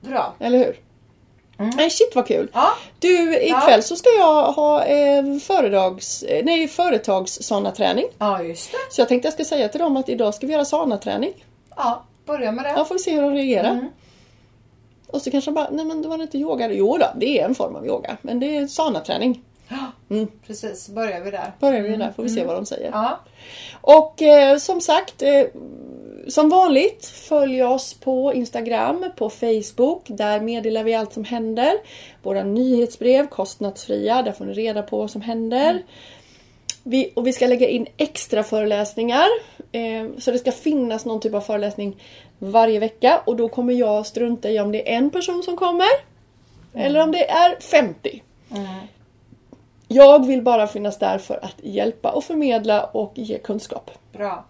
[0.00, 0.34] bra.
[0.38, 0.76] Eller hur?
[1.76, 2.48] Nej, shit vad kul!
[2.52, 2.68] Ja,
[2.98, 3.82] Du, ikväll Ja.
[3.82, 8.78] så ska jag ha eh, föredrags, eh, nej, företags träning ja just det.
[8.90, 11.44] Så jag tänkte jag ska säga till dem att idag ska vi göra sauna-träning.
[11.76, 12.70] Ja, börja med det.
[12.76, 13.70] Ja, får vi se hur de reagerar.
[13.70, 13.88] Mm.
[15.06, 16.72] Och så kanske de bara, nej men det var inte yoga.
[16.72, 18.16] Jo då, det är en form av yoga.
[18.22, 19.42] Men det är sauna-träning.
[20.46, 21.52] Precis, börjar vi där.
[21.60, 22.90] Börjar vi där, får vi se vad de säger.
[22.90, 23.20] Ja,
[23.80, 25.42] Och eh, som sagt, eh,
[26.28, 30.02] som vanligt följ oss på Instagram, på Facebook.
[30.06, 31.72] Där meddelar vi allt som händer.
[32.22, 35.82] Våra nyhetsbrev, kostnadsfria, där får ni reda på vad som händer.
[36.82, 39.26] Vi, och vi ska lägga in extra föreläsningar.
[39.72, 41.96] Eh, så det ska finnas någon typ av föreläsning
[42.38, 43.22] varje vecka.
[43.26, 45.88] Och då kommer jag strunta i om det är en person som kommer.
[46.74, 48.22] Eller om det är 50.
[49.88, 53.90] Jag vill bara finnas där för att hjälpa och förmedla och ge kunskap.
[54.12, 54.44] bra.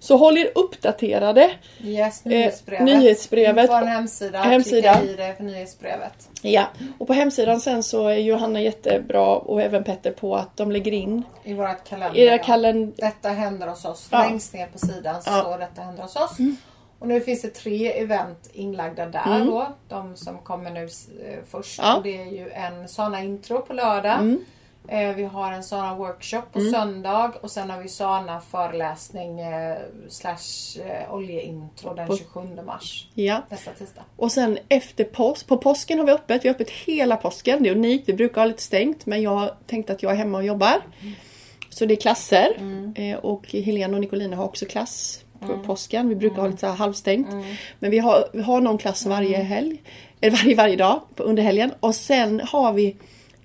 [0.00, 1.50] Så håll er uppdaterade.
[1.82, 2.84] Yes, nyhetsbrevet.
[2.84, 3.70] nyhetsbrevet.
[3.70, 4.38] På en hemsida.
[4.38, 4.94] Hemsida.
[4.94, 6.28] Klicka i det för nyhetsbrevet.
[6.42, 6.66] Ja,
[6.98, 10.92] och på hemsidan sen så är Johanna jättebra och även Petter på att de lägger
[10.92, 12.18] in I vårat kalender.
[12.20, 12.42] era ja.
[12.44, 12.94] kalend...
[12.96, 14.08] Detta händer hos oss.
[14.10, 14.22] Ja.
[14.22, 15.40] Längst ner på sidan så Ja.
[15.40, 16.36] står detta händer hos oss.
[16.98, 19.66] Och nu finns det tre event inlagda där då.
[19.88, 21.78] De som kommer nu eh, först.
[21.82, 21.96] Ja.
[21.96, 24.12] Och det är ju en Sana intro på lördag.
[24.12, 24.34] Eh,
[24.88, 27.32] vi har en Sana workshop på söndag.
[27.40, 29.76] Och sen har vi Sana föreläsning eh,
[30.08, 33.08] slash eh, oljeintro den 27 mars.
[33.14, 33.42] Ja.
[33.48, 34.02] Nästa tisdag.
[34.16, 36.44] Och sen efter påsk, på påsken har vi öppet.
[36.44, 37.62] Vi har öppet hela påsken.
[37.62, 38.08] Det är unikt.
[38.08, 40.82] Vi brukar ha lite stängt men jag har tänkt att jag är hemma och jobbar.
[41.70, 42.48] Så det är klasser.
[42.94, 46.08] Eh, och Helena och Nicolina har också klass på påsken.
[46.08, 47.28] Vi brukar ha lite så här halvstängt.
[47.78, 49.82] Men vi har, vi har någon klass varje helg.
[50.20, 51.72] Eller varje, varje dag under helgen.
[51.80, 52.96] Och sen har vi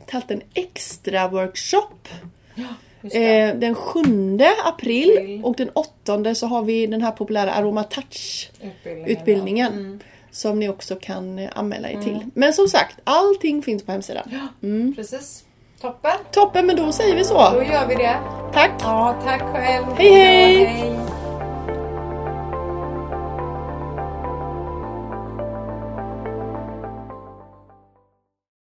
[0.08, 2.08] tagit en extra workshop.
[3.02, 3.48] Det.
[3.48, 4.00] Eh, den 7
[4.66, 5.42] april April.
[5.44, 9.10] och den 8 så har vi den här populära Aroma Touch Utbildningen.
[9.10, 10.04] utbildningen.
[10.32, 12.20] Som ni också kan eh, anmäla er till.
[12.34, 14.30] Men som sagt, allting finns på hemsidan.
[14.32, 14.70] Ja.
[14.96, 15.44] Precis.
[15.82, 16.12] Toppen.
[16.32, 17.34] Toppen, men då säger vi Då så.
[17.72, 18.16] gör vi det.
[18.54, 18.72] Tack!
[18.80, 19.86] Ja, tack själv.
[19.98, 20.66] Hej, hej.
[20.66, 21.00] hej.